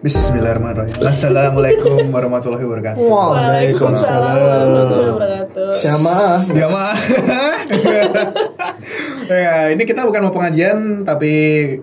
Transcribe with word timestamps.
Bismillahirrahmanirrahim. 0.00 0.96
Assalamualaikum 1.04 2.08
warahmatullahi 2.16 2.64
wabarakatuh. 2.64 3.04
Waalaikumsalam 3.04 4.32
warahmatullahi 4.32 5.12
wabarakatuh. 5.12 5.76
Jamaah. 5.84 6.40
Jamaah. 6.56 6.96
ya, 9.32 9.68
ini 9.68 9.82
kita 9.82 10.02
bukan 10.02 10.22
mau 10.22 10.30
pengajian 10.30 10.78
tapi 11.02 11.32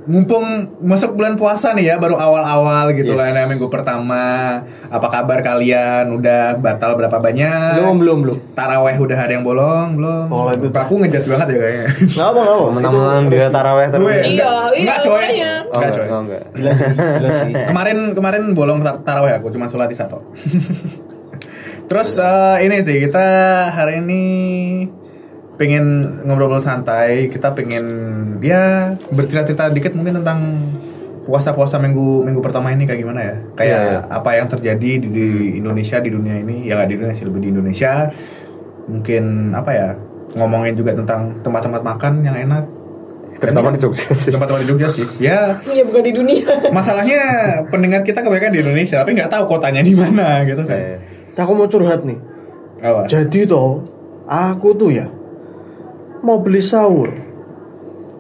mumpung 0.04 0.44
masuk 0.80 1.14
bulan 1.14 1.36
puasa 1.36 1.72
nih 1.72 1.92
ya, 1.92 1.96
baru 1.96 2.16
awal-awal 2.16 2.92
gitu 2.92 3.12
lah 3.12 3.30
nah, 3.30 3.46
minggu 3.46 3.68
pertama. 3.68 4.60
Apa 4.88 5.08
kabar 5.10 5.40
kalian? 5.40 6.08
Udah 6.12 6.56
batal 6.56 6.96
berapa 6.96 7.18
banyak? 7.18 7.78
Belum, 7.78 7.96
belum, 7.98 8.18
belum. 8.22 8.38
Taraweh 8.54 8.96
udah 8.96 9.18
ada 9.18 9.32
yang 9.32 9.44
bolong 9.44 9.96
belum? 9.96 10.26
Oh, 10.28 10.48
itu 10.50 10.68
aku 10.70 10.94
ngejudge 10.98 11.28
banget 11.28 11.48
ya 11.50 11.58
kayaknya. 11.58 11.88
Nggak 11.92 12.26
apa, 12.26 12.40
nggak 12.40 12.54
apa. 12.54 12.66
Teman-teman 12.68 13.24
dia 13.28 13.46
taraweh 13.48 13.86
terus. 13.88 14.02
Gue- 14.02 14.16
Iya, 14.28 14.52
iya, 14.72 14.82
Enggak 14.82 15.00
coy. 15.02 15.24
Enggak 15.68 15.92
coy. 15.92 16.06
enggak. 16.08 16.42
Gila 16.52 16.72
sih, 16.72 16.88
gila 16.90 17.30
sih. 17.34 17.52
kemarin 17.70 17.98
kemarin 18.12 18.44
bolong 18.52 18.80
tar- 18.80 19.02
taraweh 19.02 19.34
aku 19.34 19.48
cuma 19.50 19.68
sholat 19.68 19.88
di 19.88 19.96
satu. 19.96 20.20
Terus 21.88 22.20
eh, 22.20 22.58
ini 22.64 22.84
sih 22.84 23.00
kita 23.00 23.28
hari 23.72 24.04
ini 24.04 24.24
pengen 25.58 25.86
ngobrol-ngobrol 26.24 26.62
santai. 26.62 27.28
Kita 27.28 27.52
pengen 27.52 27.86
ya 28.40 28.94
bercerita-cerita 29.10 29.74
dikit 29.74 29.94
mungkin 29.98 30.22
tentang 30.22 30.40
puasa-puasa 31.28 31.76
minggu 31.76 32.24
minggu 32.24 32.40
pertama 32.40 32.72
ini 32.72 32.88
kayak 32.88 33.02
gimana 33.04 33.20
ya? 33.20 33.36
Kayak 33.60 33.82
Iya, 33.84 33.92
iya. 34.00 34.00
apa 34.08 34.30
yang 34.38 34.48
terjadi 34.48 34.90
di, 35.04 35.08
di 35.12 35.28
Indonesia 35.60 35.98
di 36.00 36.10
dunia 36.14 36.40
ini? 36.40 36.70
Ya 36.70 36.80
nggak 36.80 36.88
di 36.88 36.96
Indonesia 36.96 37.24
lebih 37.28 37.42
di 37.44 37.50
Indonesia. 37.52 37.92
Mungkin 38.88 39.24
apa 39.52 39.72
ya? 39.76 39.90
Ngomongin 40.38 40.78
juga 40.78 40.96
tentang 40.96 41.42
tempat-tempat 41.44 41.82
makan 41.84 42.14
yang 42.24 42.38
enak. 42.38 42.64
Terutama 43.38 43.70
di 43.70 43.78
Jogja 43.78 44.14
sih. 44.18 44.32
Tempat-tempat 44.34 44.62
di 44.66 44.70
Jogja 44.72 44.88
sih. 44.90 45.06
Ya 45.22 45.60
Iya 45.62 45.84
bukan 45.86 46.02
di 46.06 46.14
dunia. 46.16 46.48
Masalahnya 46.74 47.22
pendengar 47.70 48.02
kita 48.02 48.24
kebanyakan 48.26 48.50
di 48.56 48.60
Indonesia, 48.66 48.98
tapi 49.04 49.14
nggak 49.14 49.30
tahu 49.30 49.44
kotanya 49.46 49.82
di 49.84 49.94
mana 49.94 50.42
gitu 50.48 50.64
kan. 50.66 50.78
Eh, 50.78 50.98
Aku 51.38 51.54
mau 51.54 51.70
curhat 51.70 52.02
nih. 52.02 52.18
Apa? 52.82 53.06
Jadi 53.06 53.46
toh, 53.46 53.86
aku 54.26 54.74
tuh 54.74 54.90
ya 54.90 55.06
mau 56.24 56.42
beli 56.42 56.62
sahur. 56.64 57.14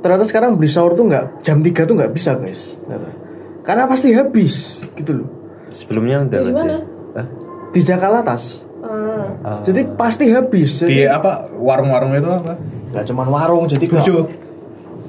Ternyata 0.01 0.23
sekarang 0.29 0.55
beli 0.55 0.69
sahur 0.69 0.93
tuh 0.93 1.05
nggak 1.09 1.41
jam 1.41 1.59
3 1.61 1.89
tuh 1.89 1.95
nggak 1.97 2.11
bisa 2.13 2.37
guys. 2.37 2.81
Ternyata. 2.85 3.09
Karena 3.65 3.83
pasti 3.89 4.13
habis 4.15 4.79
gitu 4.95 5.23
loh. 5.23 5.27
Sebelumnya 5.73 6.23
udah 6.23 6.39
Di 6.43 6.53
mana? 6.55 6.75
Hah? 7.17 7.27
Di 7.75 7.81
Jakarta 7.83 8.23
atas. 8.23 8.63
Ah. 8.79 9.27
Ah. 9.43 9.59
Jadi 9.65 9.83
pasti 9.97 10.31
habis. 10.31 10.85
Di 10.85 11.03
Jadi 11.03 11.03
apa 11.09 11.51
warung-warung 11.57 12.15
itu 12.15 12.29
apa? 12.29 12.55
nggak 12.87 13.03
cuma 13.11 13.27
warung, 13.27 13.67
jadi 13.67 13.83
Burjo. 13.83 14.31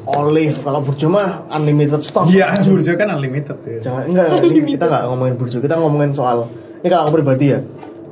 olive. 0.09 0.59
Kalau 0.65 0.81
burjo 0.83 1.07
mah 1.13 1.47
unlimited 1.53 2.01
stock. 2.03 2.27
Iya, 2.27 2.59
Burjo 2.65 2.97
kan 2.99 3.13
unlimited 3.15 3.55
ya. 3.63 3.79
Jangan 3.79 4.03
enggak, 4.09 4.27
ini 4.51 4.75
kita 4.75 4.89
nggak 4.89 5.05
ngomongin 5.15 5.35
burjo, 5.39 5.63
kita 5.63 5.79
ngomongin 5.79 6.11
soal 6.17 6.49
ini 6.83 6.89
kalau 6.91 7.11
aku 7.11 7.13
pribadi 7.23 7.55
ya. 7.55 7.61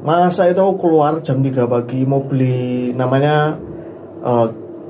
Masa 0.07 0.47
itu 0.47 0.61
aku 0.61 0.87
keluar 0.87 1.19
jam 1.25 1.43
3 1.43 1.67
pagi 1.67 2.07
mau 2.07 2.23
beli 2.23 2.95
namanya 2.95 3.59
eh 4.23 4.47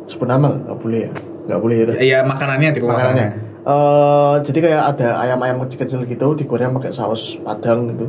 sebut 0.06 0.26
nama 0.26 0.54
nggak 0.56 0.78
boleh 0.78 0.98
ya? 1.06 1.10
Nggak 1.46 1.60
boleh 1.62 1.76
ya. 1.76 1.84
Iya, 1.98 2.18
makanannya 2.26 2.68
tipe 2.74 2.86
makanannya. 2.86 3.26
makanannya. 3.26 3.54
Eh 3.66 4.34
jadi 4.46 4.58
kayak 4.62 4.82
ada 4.94 5.08
ayam-ayam 5.26 5.58
kecil-kecil 5.66 6.06
gitu 6.06 6.26
digoreng 6.38 6.70
pakai 6.78 6.94
saus 6.94 7.34
padang 7.42 7.90
gitu. 7.94 8.06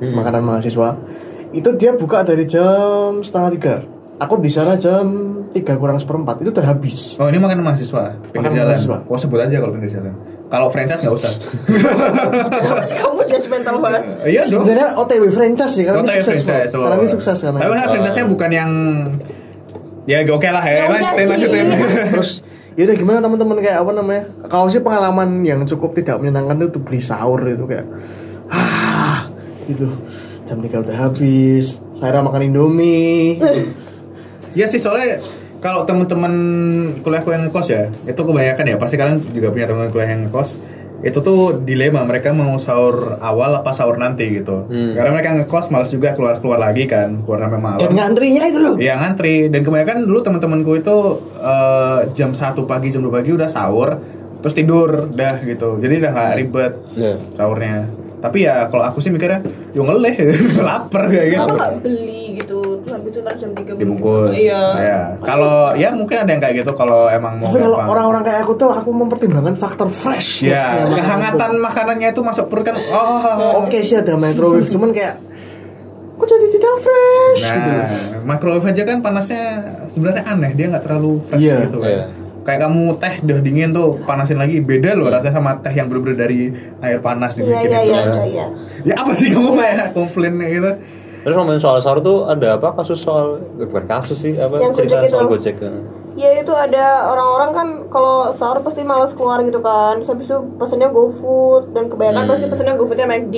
Makanan 0.00 0.42
mahasiswa. 0.46 0.96
Itu 1.50 1.74
dia 1.74 1.92
buka 1.98 2.22
dari 2.22 2.46
jam 2.46 3.20
setengah 3.20 3.50
tiga. 3.58 3.74
Aku 4.20 4.38
di 4.38 4.52
sana 4.52 4.78
jam 4.78 5.06
tiga 5.50 5.74
kurang 5.80 5.98
seperempat 5.98 6.44
itu 6.46 6.54
udah 6.54 6.62
habis. 6.62 7.18
Oh, 7.18 7.26
ini 7.26 7.42
makanan 7.42 7.64
mahasiswa, 7.66 8.14
pinggir 8.30 8.54
jalan. 8.54 8.76
mahasiswa. 8.76 8.96
Oh, 9.10 9.18
sebut 9.18 9.38
aja 9.42 9.56
kalau 9.58 9.72
pinggir 9.74 9.90
jalan. 9.98 10.14
Kalau 10.50 10.66
franchise 10.70 11.02
nggak 11.02 11.14
usah. 11.14 11.32
Kenapa 12.50 12.82
sih 12.86 12.96
kamu 12.98 13.22
judgmental 13.26 13.76
banget? 13.78 14.02
Iya 14.26 14.42
dong. 14.46 14.66
Sebenarnya 14.66 14.88
OTW 14.98 15.22
franchise 15.30 15.72
sih 15.78 15.84
karena 15.86 16.02
Kota 16.02 16.12
ini 16.14 16.22
sukses. 16.22 16.42
franchise. 16.42 16.72
Oh. 16.74 16.82
Karena 16.82 16.96
ini 16.98 17.08
sukses 17.10 17.38
karena. 17.38 17.58
Tapi 17.62 17.72
kan 17.74 17.86
franchise-nya 17.90 18.24
bukan 18.26 18.50
yang 18.50 18.70
ya 20.10 20.18
oke 20.26 20.48
lah 20.50 20.64
ya. 20.66 20.74
Ya 20.74 20.84
Lanjutin, 20.90 21.26
lanjutin. 21.30 21.66
Terus 22.18 22.42
ya 22.74 22.82
udah 22.90 22.96
gimana 22.98 23.18
teman-teman 23.22 23.56
kayak 23.62 23.78
apa 23.86 23.92
namanya? 23.94 24.22
Kalau 24.50 24.66
sih 24.66 24.82
pengalaman 24.82 25.46
yang 25.46 25.62
cukup 25.68 25.94
tidak 25.94 26.18
menyenangkan 26.18 26.66
itu 26.66 26.68
tuh 26.74 26.82
beli 26.82 26.98
sahur 26.98 27.38
itu 27.46 27.64
kayak 27.70 27.86
ah 28.50 29.30
gitu. 29.70 29.86
Jam 30.50 30.58
3 30.58 30.82
udah 30.82 30.96
habis. 30.98 31.78
Saya 32.02 32.24
makan 32.24 32.50
Indomie. 32.50 33.38
Ya 34.50 34.66
sih 34.66 34.82
soalnya 34.82 35.22
kalau 35.62 35.86
teman-teman 35.86 36.34
kuliahku 37.06 37.30
yang 37.30 37.46
ngekos 37.46 37.70
ya, 37.70 37.86
itu 38.02 38.18
kebanyakan 38.18 38.66
ya 38.66 38.76
pasti 38.82 38.98
kalian 38.98 39.22
juga 39.30 39.54
punya 39.54 39.70
teman 39.70 39.86
kuliah 39.94 40.10
yang 40.10 40.26
ngekos. 40.26 40.58
Itu 41.00 41.20
tuh 41.20 41.58
dilema 41.58 42.04
mereka 42.04 42.30
mau 42.30 42.56
sahur 42.56 43.16
awal 43.18 43.56
apa 43.56 43.72
sahur 43.72 43.96
nanti 43.96 44.28
gitu. 44.36 44.68
Hmm. 44.68 44.92
Karena 44.92 45.10
mereka 45.10 45.32
ngekos 45.34 45.68
malas 45.68 45.88
juga 45.88 46.12
keluar-keluar 46.12 46.60
lagi 46.60 46.84
kan, 46.84 47.24
keluar 47.24 47.40
sampai 47.40 47.56
malam. 47.58 47.80
Dan 47.80 47.90
ngantrinya 47.94 48.42
itu 48.44 48.58
loh. 48.58 48.74
Iya 48.76 48.94
ngantri 48.96 49.48
dan 49.48 49.64
kebanyakan 49.64 50.04
dulu 50.04 50.20
teman-temanku 50.20 50.72
itu 50.76 50.96
eh, 51.36 52.00
jam 52.12 52.30
1 52.32 52.52
pagi 52.64 52.88
jam 52.88 53.00
2 53.00 53.08
pagi 53.10 53.32
udah 53.32 53.48
sahur 53.48 53.96
terus 54.40 54.52
tidur 54.52 55.08
dah 55.08 55.40
gitu. 55.40 55.76
Jadi 55.76 55.94
udah 56.00 56.10
nggak 56.10 56.32
ribet 56.36 56.72
Iya. 56.92 57.14
sahurnya. 57.34 57.88
Tapi 58.20 58.44
ya 58.44 58.68
kalau 58.68 58.84
aku 58.84 59.00
sih 59.00 59.08
mikirnya, 59.08 59.40
yo 59.72 59.80
ngeleh, 59.80 60.12
lapar 60.60 61.08
kayak 61.08 61.28
gitu. 61.32 61.52
Nggak 61.56 61.72
beli 61.80 62.24
gitu? 62.36 62.59
Ntar 63.20 63.34
jam 63.36 63.50
3 63.52 63.76
Dibungkus. 63.76 64.32
Iya. 64.32 64.62
Ya. 64.76 65.00
Kalau 65.20 65.72
ya 65.74 65.92
mungkin 65.92 66.16
ada 66.16 66.28
yang 66.28 66.40
kayak 66.40 66.54
gitu 66.60 66.72
kalau 66.72 67.06
emang 67.06 67.36
mau 67.36 67.48
Tapi 67.48 67.60
kalau 67.60 67.78
orang-orang 67.84 68.22
kayak 68.22 68.40
aku 68.42 68.52
tuh 68.56 68.70
aku 68.70 68.90
mempertimbangkan 68.90 69.54
faktor 69.54 69.88
fresh. 69.88 70.42
Ya, 70.42 70.88
kehangatan 70.88 71.60
makanannya 71.60 72.08
itu 72.08 72.20
masuk 72.20 72.48
perut 72.48 72.64
kan. 72.64 72.76
Oh, 72.80 73.60
Oke 73.60 73.80
sih 73.80 73.94
ada 73.94 74.16
microwave, 74.16 74.66
cuman 74.66 74.90
kayak 74.90 75.20
kok 76.14 76.28
jadi 76.28 76.46
tidak 76.50 76.74
fresh 76.78 77.42
Nah, 77.42 77.54
gitu 77.56 77.70
microwave 78.22 78.66
aja 78.66 78.82
kan 78.84 79.00
panasnya 79.00 79.44
sebenarnya 79.88 80.22
aneh, 80.22 80.52
dia 80.52 80.68
nggak 80.68 80.84
terlalu 80.84 81.16
fresh 81.18 81.40
Iya. 81.40 81.56
gitu 81.64 81.78
kan. 81.80 81.88
Iya. 81.88 82.04
Kayak 82.40 82.60
kamu 82.64 82.82
teh 82.96 83.14
udah 83.20 83.38
dingin 83.40 83.70
tuh 83.70 83.88
panasin 84.00 84.36
lagi 84.36 84.60
beda 84.60 84.96
loh 84.96 85.08
rasanya 85.08 85.34
sama 85.34 85.60
teh 85.60 85.72
yang 85.72 85.88
bener-bener 85.88 86.16
dari 86.18 86.48
air 86.80 87.00
panas 87.00 87.32
Iya 87.32 87.40
dibikin 87.42 87.68
iya 87.68 87.80
itu. 87.80 87.88
iya 87.88 88.00
iya. 88.00 88.24
iya. 88.24 88.46
Ya 88.84 88.94
apa 88.96 89.12
sih 89.12 89.28
kamu 89.28 89.50
kayak 89.54 89.92
komplain 89.92 90.34
gitu? 90.40 90.70
Terus 91.20 91.34
ngomongin 91.34 91.58
soal 91.58 91.78
sahur 91.78 92.00
tuh 92.00 92.24
ada 92.24 92.56
apa 92.56 92.72
kasus 92.72 92.98
soal 92.98 93.38
bukan 93.54 93.84
kasus 93.84 94.18
sih 94.18 94.34
apa 94.34 94.56
Yang 94.56 94.72
cerita 94.78 94.96
Gojek 94.96 95.04
itu. 95.04 95.12
soal 95.12 95.26
Gojek 95.26 95.56
kan. 95.56 95.74
Ya 96.14 96.30
itu 96.34 96.50
ada 96.50 96.84
orang-orang 97.06 97.50
kan 97.50 97.68
kalau 97.86 98.28
sahur 98.30 98.60
pasti 98.60 98.82
malas 98.82 99.12
keluar 99.12 99.40
gitu 99.40 99.60
kan. 99.60 99.98
Terus 99.98 100.10
habis 100.10 100.26
itu 100.26 100.38
pesennya 100.56 100.88
GoFood 100.88 101.70
dan 101.70 101.86
kebanyakan 101.86 102.22
Hmm. 102.22 102.30
pasti 102.30 102.44
pesennya 102.46 102.74
GoFoodnya 102.74 103.06
McD. 103.06 103.36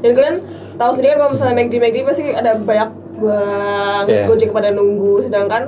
Dan 0.00 0.10
kalian 0.12 0.36
tahu 0.74 0.90
sendiri 0.92 1.10
kan 1.10 1.18
kalau 1.20 1.30
misalnya 1.32 1.54
McD 1.56 1.74
McD 1.76 1.96
pasti 2.02 2.22
ada 2.28 2.52
banyak 2.56 2.90
banget 3.16 4.06
Iya. 4.08 4.22
Gojek 4.24 4.50
pada 4.50 4.68
nunggu. 4.70 5.14
Sedangkan 5.20 5.62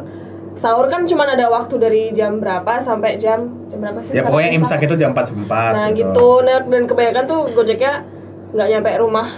sahur 0.54 0.86
kan 0.86 1.04
cuma 1.04 1.26
ada 1.26 1.46
waktu 1.46 1.74
dari 1.76 2.02
jam 2.10 2.38
berapa 2.38 2.78
sampai 2.80 3.14
jam 3.16 3.66
jam 3.66 3.78
berapa 3.78 4.00
sih? 4.00 4.14
Ya 4.14 4.22
pokoknya 4.22 4.54
imsak 4.54 4.80
itu 4.80 4.94
jam 4.94 5.12
4 5.12 5.28
sempat 5.28 5.72
Nah 5.72 5.88
gitu. 5.90 6.40
Nah, 6.40 6.62
dan 6.62 6.82
kebanyakan 6.84 7.24
tuh 7.26 7.40
Gojeknya 7.52 8.06
nggak 8.48 8.68
nyampe 8.70 8.90
rumah 8.96 9.28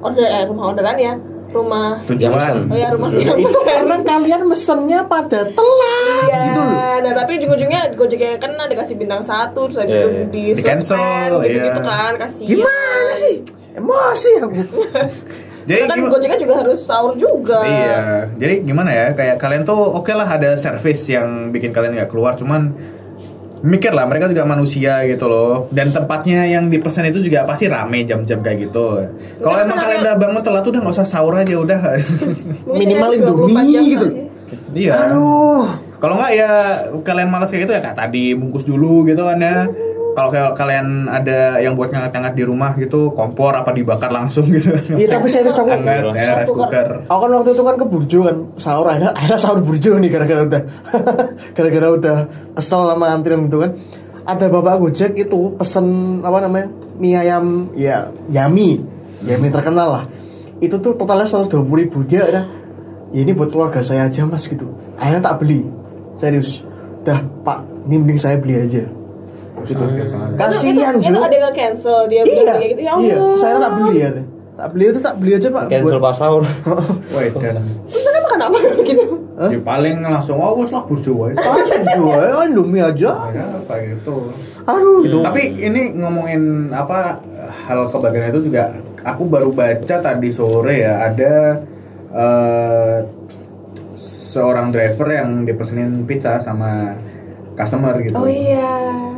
order 0.00 0.26
eh 0.26 0.44
rumah 0.44 0.64
orderan 0.68 0.98
ya 0.98 1.14
rumah 1.52 2.00
Tujuan. 2.04 2.66
oh 2.66 2.74
ya 2.74 2.88
rumah 2.90 3.08
Itu 3.12 3.28
pesen. 3.54 3.62
karena 3.62 3.96
kalian 4.00 4.42
mesennya 4.44 5.00
pada 5.04 5.46
telat 5.46 6.24
Iya, 6.24 6.38
gitu 6.48 6.60
loh. 6.60 6.96
nah 6.98 7.12
tapi 7.12 7.30
ujung-ujungnya 7.36 7.80
Gojeknya 7.92 8.36
kan 8.36 8.52
ada 8.54 8.74
kasih 8.74 8.96
bintang 8.96 9.22
satu, 9.22 9.68
terus 9.68 9.78
ada 9.78 9.88
Iya, 9.88 10.04
iya. 10.04 10.24
di 10.26 10.42
Di 10.52 10.62
cancel, 10.62 11.30
gitu-gitu 11.40 11.80
iya. 11.80 11.84
kan, 11.84 12.12
kasih. 12.18 12.44
Gimana 12.46 13.12
sih? 13.14 13.34
Emosi 13.72 14.30
aku. 14.36 14.52
Jadi 15.62 15.80
kan 15.86 15.98
Gojeknya 16.02 16.38
juga 16.38 16.54
harus 16.58 16.82
sahur 16.82 17.14
juga. 17.14 17.62
Iya, 17.62 18.26
jadi 18.34 18.66
gimana 18.66 18.90
ya? 18.90 19.06
Kayak 19.14 19.38
kalian 19.38 19.62
tuh 19.62 19.78
oke 19.78 20.10
lah 20.10 20.26
ada 20.26 20.58
service 20.58 21.06
yang 21.06 21.54
bikin 21.54 21.70
kalian 21.70 21.94
nggak 21.94 22.10
keluar, 22.10 22.34
cuman 22.34 22.74
mikir 23.62 23.94
lah 23.94 24.04
mereka 24.10 24.26
juga 24.26 24.42
manusia 24.44 25.06
gitu 25.06 25.30
loh. 25.30 25.70
Dan 25.70 25.94
tempatnya 25.94 26.44
yang 26.44 26.68
dipesan 26.68 27.08
itu 27.08 27.22
juga 27.22 27.46
pasti 27.46 27.70
rame 27.70 28.02
jam-jam 28.02 28.42
kayak 28.42 28.68
gitu. 28.68 29.06
Kalau 29.38 29.56
emang 29.62 29.78
kalian 29.78 30.02
udah 30.02 30.14
bangun 30.18 30.42
telat 30.42 30.66
udah 30.66 30.80
nggak 30.82 30.94
usah 30.98 31.06
sahur 31.06 31.38
aja 31.38 31.54
udah. 31.56 31.80
Minimal 32.66 33.08
ada 33.16 33.24
24 33.30 33.32
Indomie 33.32 33.86
gitu. 33.94 34.06
iya. 34.74 35.06
Aduh. 35.06 35.66
Kalau 36.02 36.18
nggak 36.18 36.32
ya 36.34 36.50
kalian 37.06 37.30
malas 37.30 37.54
kayak 37.54 37.70
gitu 37.70 37.72
ya 37.78 37.80
kayak 37.80 37.94
tadi 37.94 38.34
bungkus 38.34 38.66
dulu 38.66 39.06
gitu 39.06 39.22
kan 39.22 39.38
ya. 39.38 39.70
Kalau 40.12 40.52
kalian 40.52 41.08
ada 41.08 41.56
yang 41.56 41.72
buat 41.72 41.88
ngangat-ngangat 41.88 42.34
di 42.36 42.44
rumah 42.44 42.76
gitu, 42.76 43.16
kompor 43.16 43.56
apa 43.56 43.72
dibakar 43.72 44.12
langsung 44.12 44.44
gitu. 44.44 44.76
Iya 44.92 45.08
tapi 45.08 45.26
serius 45.32 45.56
aku. 45.56 45.72
Hangat, 45.72 46.12
ya, 46.12 46.44
rice 46.44 46.52
cooker. 46.52 46.88
Aku 47.08 47.20
kan 47.24 47.30
waktu 47.32 47.50
itu 47.56 47.62
kan 47.64 47.76
ke 47.80 47.86
Burjo 47.88 48.18
kan 48.28 48.36
sahur 48.60 48.86
akhirnya, 48.92 49.16
akhirnya 49.16 49.38
sahur 49.40 49.60
Burjo 49.64 49.96
nih 49.96 50.10
gara-gara 50.12 50.42
udah 50.44 50.62
gara-gara 51.56 51.88
udah 51.96 52.16
kesel 52.56 52.80
sama 52.84 53.06
antrian 53.08 53.48
gitu 53.48 53.64
kan. 53.64 53.72
Ada 54.22 54.46
bapak 54.52 54.78
Gojek 54.78 55.18
itu 55.18 55.58
pesen 55.58 56.20
apa 56.22 56.38
namanya 56.38 56.70
mie 57.00 57.18
ayam 57.18 57.74
ya 57.74 58.12
Yami, 58.30 58.78
Yami 59.26 59.48
terkenal 59.50 59.88
lah. 59.90 60.04
Itu 60.62 60.78
tuh 60.78 60.94
totalnya 60.94 61.26
120 61.26 61.58
ribu 61.58 62.06
dia 62.06 62.28
ada. 62.28 62.42
Ya 63.10 63.26
ini 63.26 63.34
buat 63.34 63.50
keluarga 63.50 63.82
saya 63.82 64.06
aja 64.06 64.22
mas 64.24 64.46
gitu. 64.46 64.72
Akhirnya 64.94 65.26
tak 65.26 65.42
beli, 65.42 65.66
serius. 66.14 66.62
Dah 67.02 67.18
Pak, 67.42 67.90
ini 67.90 67.98
mending 67.98 68.20
saya 68.20 68.38
beli 68.38 68.56
aja. 68.56 69.01
Gitu. 69.64 69.84
Kasihan 70.34 70.94
itu, 70.96 71.06
itu 71.06 71.14
Jo. 71.14 71.22
ada 71.22 71.36
yang 71.38 71.52
cancel 71.52 71.98
dia 72.06 72.20
Iya, 72.20 72.32
bilang 72.32 72.56
kayak 72.56 72.70
gitu 72.70 72.82
ya 72.82 72.92
iya. 72.98 73.16
Saya 73.34 73.54
tak 73.58 73.72
beli 73.74 73.96
ya. 73.96 74.10
Tak 74.52 74.68
beli 74.70 74.84
itu 74.86 75.00
tak 75.00 75.14
beli 75.16 75.30
aja 75.32 75.48
pak. 75.48 75.64
cancel 75.66 75.96
Buat- 75.96 76.04
pas 76.04 76.14
sahur 76.14 76.42
Wah, 77.12 77.22
dan 77.34 77.54
Terus 77.88 78.02
kenapa 78.04 78.28
kenapa 78.28 78.56
gitu? 78.84 79.04
ya 79.42 79.58
paling 79.58 79.96
langsung 79.98 80.36
oh 80.36 80.54
wes 80.54 80.70
lah 80.70 80.82
burjo 80.82 81.12
wae. 81.16 81.34
Ah, 81.34 81.56
sudah, 81.58 82.44
Indomie 82.44 82.78
aja. 82.78 83.32
Ya, 83.32 83.46
kayak 83.64 83.96
gitu. 83.96 84.30
Aduh, 84.62 85.02
itu. 85.02 85.18
Tapi 85.18 85.42
ini 85.56 85.90
ngomongin 85.92 86.70
apa 86.70 87.18
hal 87.66 87.90
kebahagiaan 87.90 88.30
itu 88.30 88.46
juga 88.46 88.70
aku 89.02 89.26
baru 89.26 89.50
baca 89.50 89.94
tadi 89.98 90.30
sore 90.30 90.78
ya 90.78 91.02
ada 91.02 91.58
eh, 92.12 92.98
seorang 93.96 94.70
driver 94.70 95.08
yang 95.10 95.42
dipesenin 95.42 96.04
pizza 96.04 96.38
sama 96.38 96.94
customer 97.62 97.94
gitu. 97.98 98.14
Oh 98.14 98.26
iya. 98.26 98.70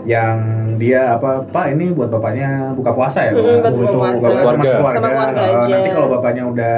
Yang 0.04 0.36
dia 0.76 1.00
apa 1.12 1.42
Pak 1.44 1.66
ini 1.72 1.90
buat 1.90 2.08
bapaknya 2.08 2.72
buka 2.72 2.92
puasa 2.92 3.24
ya? 3.24 3.32
Hmm, 3.32 3.40
Pak? 3.58 3.72
buat 3.72 3.72
buka 3.72 3.86
Itu 3.86 3.96
puasa. 3.96 4.14
buka 4.14 4.28
puasa 4.28 4.44
sama 4.44 4.62
Keluarga. 4.62 4.76
keluarga. 4.76 4.98
Sama 5.00 5.08
keluarga 5.08 5.40
aja. 5.42 5.68
nanti 5.70 5.88
kalau 5.90 6.08
bapaknya 6.10 6.44
udah 6.44 6.76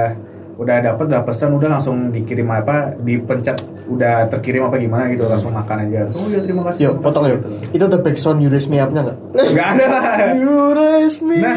udah 0.56 0.76
dapat 0.80 1.04
udah 1.06 1.20
pesan 1.20 1.52
udah 1.52 1.68
langsung 1.70 2.08
dikirim 2.08 2.48
apa 2.48 2.96
dipencet 2.96 3.60
udah 3.86 4.24
terkirim 4.26 4.64
apa 4.64 4.76
gimana 4.76 5.06
gitu 5.08 5.26
langsung 5.26 5.52
makan 5.52 5.84
aja. 5.84 6.08
Oh 6.10 6.26
ya 6.26 6.40
terima 6.40 6.64
kasih. 6.64 6.80
Yuk, 6.80 6.92
terima 6.94 7.04
potong 7.04 7.24
yuk. 7.26 7.38
gitu. 7.38 7.48
Itu 7.72 7.84
the 7.86 7.98
backsound 7.98 8.38
You 8.40 8.48
Raise 8.48 8.66
Me 8.66 8.78
Up-nya 8.78 9.04
nggak? 9.04 9.18
Nggak 9.52 9.68
ada 9.68 9.84
lah. 9.86 10.02
You 10.34 10.56
Raise 10.72 11.18
Me 11.20 11.36
Nah, 11.38 11.56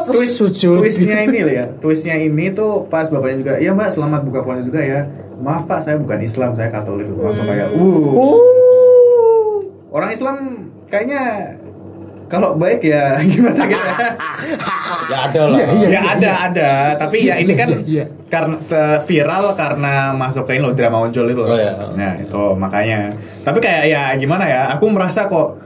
Up. 0.00 0.08
Twist, 0.08 0.40
sujud. 0.40 0.80
twistnya 0.80 1.20
ini 1.22 1.38
loh 1.42 1.54
ya 1.54 1.66
twistnya 1.76 2.16
ini 2.16 2.50
tuh 2.50 2.88
pas 2.88 3.06
bapaknya 3.06 3.36
juga 3.38 3.52
iya 3.56 3.70
mbak 3.70 3.92
selamat 3.92 4.20
buka 4.24 4.40
puasa 4.40 4.64
juga 4.64 4.80
ya 4.80 5.04
maaf 5.36 5.64
pak 5.64 5.80
saya 5.80 6.00
bukan 6.00 6.18
Islam 6.18 6.52
saya 6.52 6.68
Katolik 6.68 7.12
langsung 7.12 7.44
kayak 7.44 7.68
uh 7.70 7.78
Uh. 8.10 8.59
Orang 9.90 10.10
Islam 10.10 10.36
kayaknya 10.86 11.22
kalau 12.26 12.54
baik 12.54 12.78
ya 12.80 13.18
gimana 13.26 13.62
gitu 13.64 13.90
ya 15.06 15.18
ada 15.26 15.40
lah 15.44 15.58
Iya, 15.58 15.66
iya. 15.72 15.88
ya 15.90 16.00
ada 16.14 16.30
ada 16.46 16.70
tapi 16.94 17.26
ya 17.26 17.34
ini 17.36 17.54
kan 17.54 17.68
Iya. 17.82 18.06
karena 18.26 18.54
te- 18.62 19.00
viral 19.04 19.50
karena 19.52 19.94
masuk 20.12 20.46
ke 20.46 20.54
ini 20.54 20.62
loh 20.62 20.72
drama 20.72 21.02
ojol 21.02 21.26
itu 21.26 21.40
loh 21.40 21.50
Oh, 21.50 21.58
iya. 21.58 21.74
nah 21.92 22.14
itu 22.14 22.42
makanya 22.54 23.10
tapi 23.42 23.58
kayak 23.58 23.84
ya 23.84 24.02
gimana 24.14 24.46
ya 24.46 24.70
aku 24.70 24.86
merasa 24.86 25.26
kok 25.26 25.58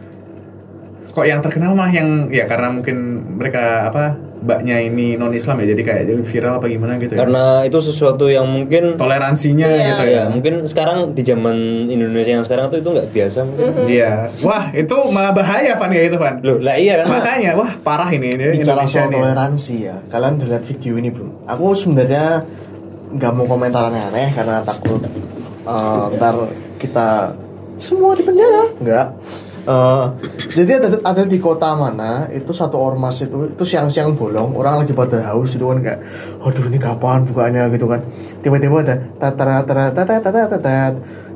kok 1.12 1.23
yang 1.23 1.38
terkenal 1.38 1.77
malah 1.77 1.93
yang 1.93 2.27
ya 2.29 2.43
karena 2.44 2.73
mungkin 2.73 2.97
mereka 3.37 3.87
apa 3.87 4.17
mbaknya 4.44 4.76
ini 4.79 5.17
non 5.17 5.32
Islam 5.32 5.64
ya? 5.64 5.73
Jadi 5.73 5.82
kayak 5.82 6.02
jadi 6.05 6.20
viral 6.20 6.52
apa 6.61 6.67
gimana 6.69 7.00
gitu 7.00 7.17
ya? 7.17 7.25
Karena 7.25 7.44
itu 7.64 7.79
sesuatu 7.81 8.29
yang 8.29 8.44
mungkin 8.44 9.00
toleransinya 9.00 9.64
Iya. 9.64 9.87
gitu 9.91 10.02
ya? 10.05 10.12
Ya 10.14 10.25
mungkin 10.29 10.55
sekarang 10.69 11.17
di 11.17 11.23
zaman 11.25 11.56
Indonesia 11.88 12.37
yang 12.37 12.44
sekarang 12.44 12.69
tuh 12.69 12.79
itu 12.79 12.88
nggak 12.93 13.08
biasa 13.11 13.38
mungkin. 13.43 13.67
Iya. 13.88 14.29
Wah 14.44 14.69
itu 14.70 14.96
malah 15.08 15.32
bahaya 15.32 15.73
Van 15.75 15.91
ya 15.91 16.02
itu 16.05 16.17
Van. 16.17 16.44
Loh 16.44 16.61
lah 16.61 16.76
iya 16.76 17.00
kan? 17.00 17.06
Makanya 17.08 17.50
wah 17.56 17.73
parah 17.81 18.12
ini 18.12 18.31
ini 18.31 18.44
Bicara 18.55 18.85
Indonesia 18.85 19.00
soal 19.00 19.11
nih 19.11 19.20
toleransi 19.25 19.76
ya, 19.81 19.96
kalian 20.06 20.32
udah 20.37 20.49
lihat 20.52 20.64
video 20.69 20.93
ini 20.94 21.08
belum? 21.08 21.31
Aku 21.49 21.64
sebenarnya 21.73 22.44
nggak 23.14 23.32
mau 23.32 23.46
komentar 23.46 23.88
aneh-aneh 23.88 24.29
karena 24.31 24.61
takut 24.61 25.00
eh, 25.64 26.05
ntar 26.14 26.37
kita 26.76 27.32
semua 27.75 28.12
di 28.12 28.23
penjara. 28.23 28.70
Nggak. 28.76 29.06
Eh, 29.64 30.06
jadi 30.52 30.76
ada 30.76 30.88
ada 31.00 31.22
di 31.25 31.40
kota 31.40 31.72
mana 31.72 32.28
itu 32.28 32.52
satu 32.52 32.76
ormas 32.76 33.25
itu 33.25 33.49
itu 33.49 33.64
siang-siang 33.64 34.12
bolong 34.12 34.52
orang 34.52 34.84
lagi 34.84 34.93
pada 34.93 35.25
haus 35.32 35.56
itu 35.56 35.64
kan 35.64 35.81
kayak 35.81 36.05
aduh 36.44 36.69
ini 36.69 36.76
kapan 36.76 37.25
bukanya 37.25 37.72
gitu 37.72 37.88
kan 37.88 38.05
tiba-tiba 38.44 38.84
ada 38.84 39.00
tatara 39.16 39.64
tatara 39.64 39.88
tatat 40.20 40.20
tatat 40.52 40.94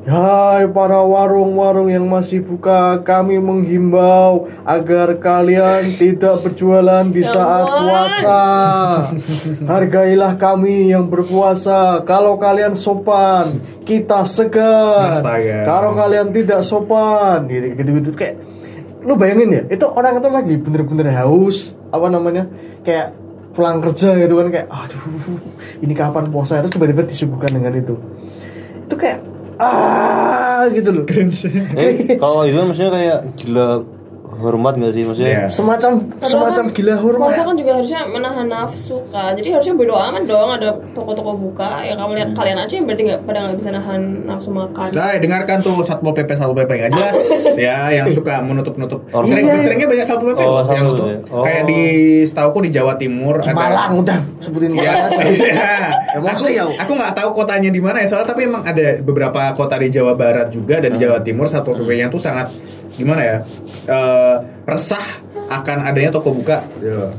Hai 0.08 0.64
para 0.72 1.04
warung-warung 1.04 1.92
yang 1.92 2.08
masih 2.08 2.40
buka, 2.40 2.96
kami 3.04 3.36
menghimbau 3.36 4.48
agar 4.64 5.20
kalian 5.20 6.00
tidak 6.00 6.48
berjualan 6.48 7.04
di 7.12 7.20
Ya 7.20 7.36
saat 7.36 7.68
puasa. 7.68 8.40
Hargailah 9.68 10.40
kami 10.40 10.96
yang 10.96 11.12
berpuasa. 11.12 12.00
Kalau 12.08 12.40
kalian 12.40 12.72
sopan, 12.72 13.60
kita 13.84 14.24
segan. 14.24 15.20
Kalau 15.68 15.92
kalian 15.92 16.32
tidak 16.32 16.64
sopan, 16.64 17.44
gitu 17.52 17.76
gitu 17.76 18.16
kayak 18.16 18.40
lu 19.04 19.12
bayangin 19.12 19.60
ya, 19.60 19.62
itu 19.68 19.84
orang 19.92 20.24
itu 20.24 20.28
lagi 20.32 20.54
bener-bener 20.56 21.12
haus, 21.20 21.76
apa 21.92 22.08
namanya, 22.08 22.48
kayak 22.80 23.12
pulang 23.52 23.84
kerja 23.84 24.16
gitu 24.16 24.40
kan 24.40 24.48
kayak 24.54 24.68
aduh 24.72 25.02
ini 25.82 25.90
kapan 25.90 26.30
puasa 26.30 26.62
terus 26.62 26.70
tiba-tiba 26.70 27.02
disuguhkan 27.02 27.58
dengan 27.58 27.74
itu 27.74 27.98
itu 28.86 28.94
kayak 28.94 29.18
ah 29.58 30.62
gitu 30.70 30.90
loh. 30.90 31.04
Eh, 31.76 32.16
kalau 32.18 32.46
itu 32.46 32.58
maksudnya 32.62 32.92
kayak 32.94 33.18
gila 33.38 33.82
hormat 34.38 34.74
nggak 34.74 34.92
sih 34.92 35.02
maksudnya 35.02 35.44
semacam 35.46 35.90
semacam 36.18 36.64
gila 36.70 36.94
hormat 36.96 37.28
Puasa 37.28 37.42
kan 37.42 37.54
juga 37.54 37.72
harusnya 37.74 38.00
menahan 38.06 38.46
nafsu 38.46 38.96
kan. 39.08 39.34
Jadi 39.34 39.48
harusnya 39.50 39.74
bodo 39.74 39.94
amat 39.94 40.22
dong 40.24 40.50
ada 40.52 40.68
toko-toko 40.92 41.34
buka 41.34 41.82
ya 41.82 41.92
kamu 41.92 42.12
lihat 42.14 42.30
kalian 42.32 42.56
aja 42.56 42.72
yang 42.72 42.86
berarti 42.86 43.02
nggak 43.04 43.20
pada 43.22 43.38
nggak 43.44 43.56
bisa 43.58 43.70
nahan 43.70 44.00
nafsu 44.24 44.50
makan. 44.50 44.88
Nah, 44.90 45.10
dengarkan 45.14 45.58
tuh 45.60 45.82
Satpol 45.82 46.14
PP 46.14 46.30
Satpol 46.32 46.56
PP 46.56 46.70
nggak 46.70 46.92
jelas 46.92 47.16
ya 47.66 47.90
yang 47.90 48.06
suka 48.08 48.38
menutup-nutup. 48.40 49.00
Oh, 49.10 49.20
Sering, 49.22 49.44
iya. 49.44 49.58
seringnya 49.58 49.86
banyak 49.86 50.06
Satpol 50.06 50.32
PP 50.32 50.40
Oh, 50.40 50.62
yang 50.68 50.86
nutup. 50.86 51.06
Oh. 51.28 51.42
Kayak 51.42 51.66
di 51.66 51.80
setauku 52.22 52.58
di 52.62 52.70
Jawa 52.70 52.94
Timur 52.94 53.42
di 53.42 53.44
ada- 53.44 53.58
Malang 53.58 53.90
udah 53.98 54.18
sebutin 54.38 54.70
Ya, 54.78 55.10
iya. 55.26 55.90
Emosi 56.14 56.54
aku, 56.54 56.92
nggak 56.94 57.12
tahu 57.12 57.28
kotanya 57.34 57.68
di 57.68 57.82
mana 57.82 57.98
ya 57.98 58.06
soalnya 58.06 58.30
tapi 58.30 58.46
emang 58.46 58.62
ada 58.62 59.02
beberapa 59.02 59.52
kota 59.52 59.74
di 59.76 59.90
Jawa 59.90 60.14
Barat 60.14 60.48
juga 60.48 60.78
dan 60.78 60.94
di 60.94 61.02
Jawa 61.02 61.18
Timur 61.20 61.44
satpol 61.44 61.74
pp-nya 61.78 62.06
tuh 62.06 62.22
sangat 62.22 62.48
gimana 62.98 63.22
ya 63.22 63.36
eh, 63.86 64.36
resah 64.66 65.06
akan 65.48 65.78
adanya 65.80 66.12
toko 66.12 66.34
buka. 66.34 66.60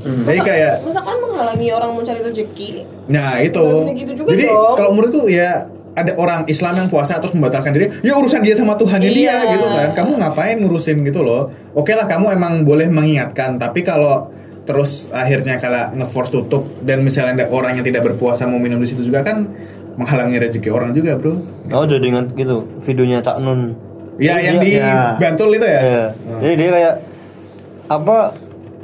Jadi 0.05 0.39
kayak 0.39 0.85
Masa 0.85 1.01
kan 1.01 1.17
menghalangi 1.17 1.67
orang 1.73 1.97
mencari 1.97 2.21
rezeki? 2.21 2.69
Nah 3.09 3.41
itu. 3.41 3.65
Gitu 3.89 4.11
juga 4.13 4.29
Jadi 4.37 4.45
dong. 4.45 4.75
kalau 4.77 4.91
menurutku 4.93 5.25
ya 5.25 5.65
ada 5.97 6.13
orang 6.13 6.45
Islam 6.45 6.77
yang 6.77 6.87
puasa 6.87 7.17
terus 7.17 7.33
membatalkan 7.33 7.73
diri, 7.73 7.89
ya 8.05 8.13
urusan 8.15 8.45
dia 8.45 8.53
sama 8.53 8.77
Tuhannya 8.77 9.09
dia 9.09 9.33
Iya. 9.41 9.51
gitu 9.57 9.65
kan. 9.65 9.89
Kamu 9.97 10.11
ngapain 10.15 10.61
ngurusin 10.61 11.01
gitu 11.01 11.25
loh? 11.25 11.49
Oke 11.73 11.97
lah 11.97 12.05
kamu 12.05 12.37
emang 12.37 12.61
boleh 12.61 12.85
mengingatkan, 12.87 13.57
tapi 13.57 13.81
kalau 13.81 14.29
terus 14.63 15.09
akhirnya 15.09 15.57
kalau 15.57 15.89
ngeforce 15.97 16.29
tutup 16.29 16.69
dan 16.85 17.01
misalnya 17.01 17.41
ada 17.41 17.45
orang 17.49 17.81
yang 17.81 17.85
tidak 17.87 18.05
berpuasa 18.05 18.45
mau 18.45 18.61
minum 18.61 18.77
di 18.77 18.85
situ 18.85 19.01
juga 19.01 19.25
kan 19.25 19.49
menghalangi 19.97 20.37
rezeki 20.37 20.69
orang 20.69 20.93
juga 20.93 21.17
bro. 21.17 21.41
oh 21.73 21.85
jadi 21.89 22.05
ingat 22.05 22.37
gitu 22.37 22.69
videonya 22.85 23.25
Cak 23.25 23.41
Nun 23.41 23.73
Ya 24.19 24.35
Jadi 24.35 24.45
yang 24.45 24.57
dia- 24.59 24.67
di 24.67 24.71
ya. 24.77 24.99
Bantul 25.17 25.49
itu 25.55 25.63
ya. 25.63 25.79
Iya. 25.79 26.05
Jadi 26.37 26.53
dia 26.53 26.69
kayak 26.69 26.95
apa? 27.87 28.17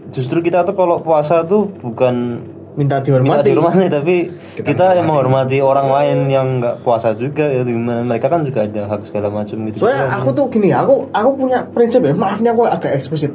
Justru 0.09 0.39
kita 0.39 0.63
tuh 0.63 0.73
kalau 0.73 1.03
puasa 1.03 1.43
tuh 1.43 1.67
bukan 1.75 2.39
minta 2.75 2.99
minta 2.99 3.07
dihormati 3.07 3.47
dihormati 3.47 3.87
tapi 3.87 4.15
Kita 4.53 4.67
kita, 4.67 4.85
yang 4.95 5.07
menghormati. 5.07 5.57
orang 5.59 5.87
lain 5.87 6.17
yang 6.27 6.47
nggak 6.59 6.83
puasa 6.83 7.15
juga 7.15 7.47
ya 7.47 7.63
gimana 7.63 8.03
mereka 8.03 8.27
kan 8.27 8.43
juga 8.43 8.63
ada 8.63 8.83
hak 8.85 9.07
segala 9.07 9.31
macam 9.31 9.63
gitu. 9.65 9.79
soalnya 9.79 10.11
aku 10.11 10.35
tuh 10.35 10.51
gini 10.51 10.75
aku 10.75 11.07
aku 11.07 11.29
punya 11.39 11.63
prinsip 11.65 12.03
ya 12.03 12.11
maafnya 12.11 12.51
aku 12.51 12.67
agak 12.67 12.91
eksplisit 12.93 13.31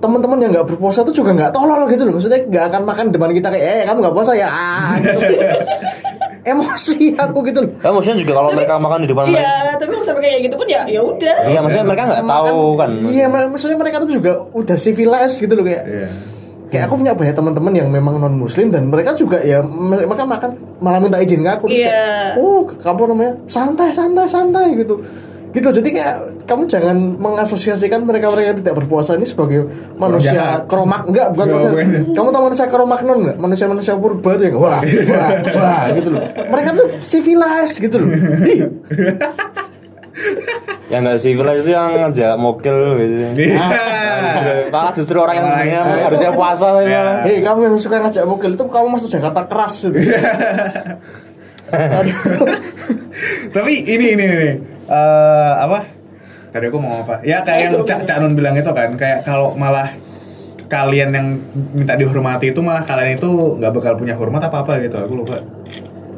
teman-teman 0.00 0.40
yang 0.40 0.50
nggak 0.50 0.66
berpuasa 0.66 1.04
tuh 1.04 1.12
juga 1.12 1.36
nggak 1.36 1.52
tolol 1.52 1.84
gitu 1.86 2.08
loh 2.08 2.16
maksudnya 2.16 2.40
nggak 2.42 2.64
akan 2.72 2.82
makan 2.82 3.04
depan 3.12 3.30
kita 3.30 3.48
kayak 3.52 3.64
eh 3.68 3.82
kamu 3.84 3.98
nggak 4.00 4.14
puasa 4.16 4.32
ya 4.32 4.48
ah, 4.48 4.96
gitu. 4.98 5.20
emosi 6.44 6.96
aku 7.14 7.38
gitu 7.44 7.58
loh 7.62 7.70
maksudnya 7.92 8.18
juga 8.18 8.32
kalau 8.34 8.50
mereka 8.50 8.74
makan 8.76 8.98
di 9.00 9.08
depan 9.08 9.24
mereka. 9.24 9.40
Iya, 9.40 9.54
tapi 9.76 9.92
sampai 10.00 10.22
kayak 10.22 10.40
gitu 10.42 10.54
pun 10.54 10.66
ya 10.66 10.82
ya 10.84 11.00
udah. 11.00 11.36
Iya, 11.44 11.58
maksudnya 11.60 11.86
mereka 11.86 12.02
nggak 12.04 12.24
tahu 12.24 12.62
kan. 12.74 12.90
iya 13.06 13.26
mak- 13.26 13.48
maksudnya 13.48 13.76
mereka 13.76 13.96
tuh 13.98 14.10
juga 14.12 14.32
udah 14.50 14.76
civilized 14.76 15.38
gitu 15.38 15.52
loh 15.52 15.62
kayak 15.62 15.82
Iya. 15.84 16.08
kayak 16.68 16.84
aku 16.84 16.94
punya 16.96 17.12
banyak 17.12 17.32
teman-teman 17.32 17.72
yang 17.74 17.88
memang 17.88 18.16
non 18.16 18.34
muslim 18.34 18.68
dan 18.68 18.86
mereka 18.86 19.12
juga 19.12 19.38
ya 19.38 19.60
me- 19.60 20.02
mereka 20.02 20.24
makan 20.24 20.50
malah 20.78 20.98
minta 20.98 21.16
izin 21.16 21.40
ke 21.40 21.50
aku 21.52 21.64
terus 21.68 21.78
Iya. 21.78 21.90
kayak 21.90 22.30
oh 22.36 22.60
kamu 22.74 23.02
namanya 23.08 23.32
santai 23.46 23.88
santai 23.90 24.26
santai 24.26 24.66
gitu 24.74 24.98
gitu 25.52 25.68
jadi 25.70 25.88
kayak 25.90 26.16
kamu 26.42 26.64
jangan 26.64 26.96
mengasosiasikan 27.16 28.00
mereka-mereka 28.00 28.48
yang 28.48 28.58
tidak 28.58 28.74
berpuasa 28.74 29.14
ini 29.14 29.24
sebagai 29.24 29.68
manusia 29.94 30.32
jahat. 30.32 30.60
kromak 30.64 31.04
enggak 31.04 31.28
bukan 31.30 31.44
Enggak, 31.44 31.58
manusia, 31.58 31.72
bukan. 31.76 32.12
kamu 32.12 32.28
tahu 32.28 32.42
manusia 32.42 32.66
kromaknon 32.66 33.18
enggak 33.20 33.36
manusia 33.38 33.66
manusia 33.66 33.92
purba 33.94 34.30
itu 34.32 34.42
yang 34.44 34.56
wah 34.56 34.80
wah 34.80 35.30
wah 35.52 35.82
gitu 35.92 36.08
loh 36.10 36.22
mereka 36.24 36.68
tuh 36.72 36.86
civilized 37.02 37.76
gitu 37.78 37.96
loh 37.98 38.08
Yang 40.86 41.00
nggak 41.02 41.18
civilized 41.18 41.64
itu 41.64 41.72
yang 41.72 41.88
ngajak 41.98 42.32
mokel 42.36 42.76
gitu. 43.00 43.14
Iya. 43.48 43.64
Malah 44.68 44.92
justru 44.92 45.16
orang 45.16 45.34
yang 45.34 45.46
sebenarnya 45.48 45.80
itu- 45.80 46.04
harusnya 46.04 46.30
puasa 46.30 46.66
Iya. 46.76 46.84
malah. 46.84 47.16
Hei 47.24 47.36
kamu 47.40 47.58
yang 47.62 47.76
suka 47.76 47.96
ngajak 47.98 48.24
mobil 48.24 48.50
itu 48.52 48.64
kamu 48.66 48.86
masuk 48.90 49.08
Jakarta 49.08 49.40
keras 49.42 49.74
gitu. 49.82 49.96
Aduh. 51.72 52.16
Tapi 53.56 53.72
ini 53.82 54.06
ini 54.10 54.24
ini 54.26 54.50
eh 54.92 55.54
apa? 55.56 55.78
Tadi 56.52 56.64
aku 56.68 56.76
mau 56.76 57.00
apa? 57.00 57.24
Ya 57.24 57.40
kayak 57.40 57.72
yang 57.72 57.74
Cak 57.80 58.04
Cak 58.04 58.16
Nun 58.20 58.36
bilang 58.36 58.52
itu 58.52 58.68
kan, 58.68 58.92
kayak 58.92 59.24
kalau 59.24 59.56
malah 59.56 59.88
kalian 60.68 61.10
yang 61.12 61.26
minta 61.72 61.96
dihormati 61.96 62.52
itu 62.52 62.60
malah 62.60 62.84
kalian 62.84 63.16
itu 63.16 63.28
nggak 63.56 63.72
bakal 63.72 63.92
punya 63.96 64.12
hormat 64.16 64.44
apa 64.44 64.60
apa 64.60 64.72
gitu. 64.80 65.00
Aku 65.00 65.16
lupa. 65.16 65.40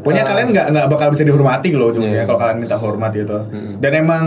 Pokoknya 0.03 0.21
Eh. 0.21 0.29
kalian 0.29 0.49
nggak 0.51 0.67
nggak 0.75 0.87
bakal 0.91 1.09
bisa 1.15 1.23
dihormati 1.23 1.71
loh 1.73 1.89
ujungnya 1.89 2.23
Iya. 2.23 2.27
kalau 2.27 2.39
kalian 2.39 2.59
minta 2.61 2.77
hormat 2.77 3.15
gitu. 3.15 3.39
Hmm. 3.47 3.79
Dan 3.79 3.93
emang 3.95 4.25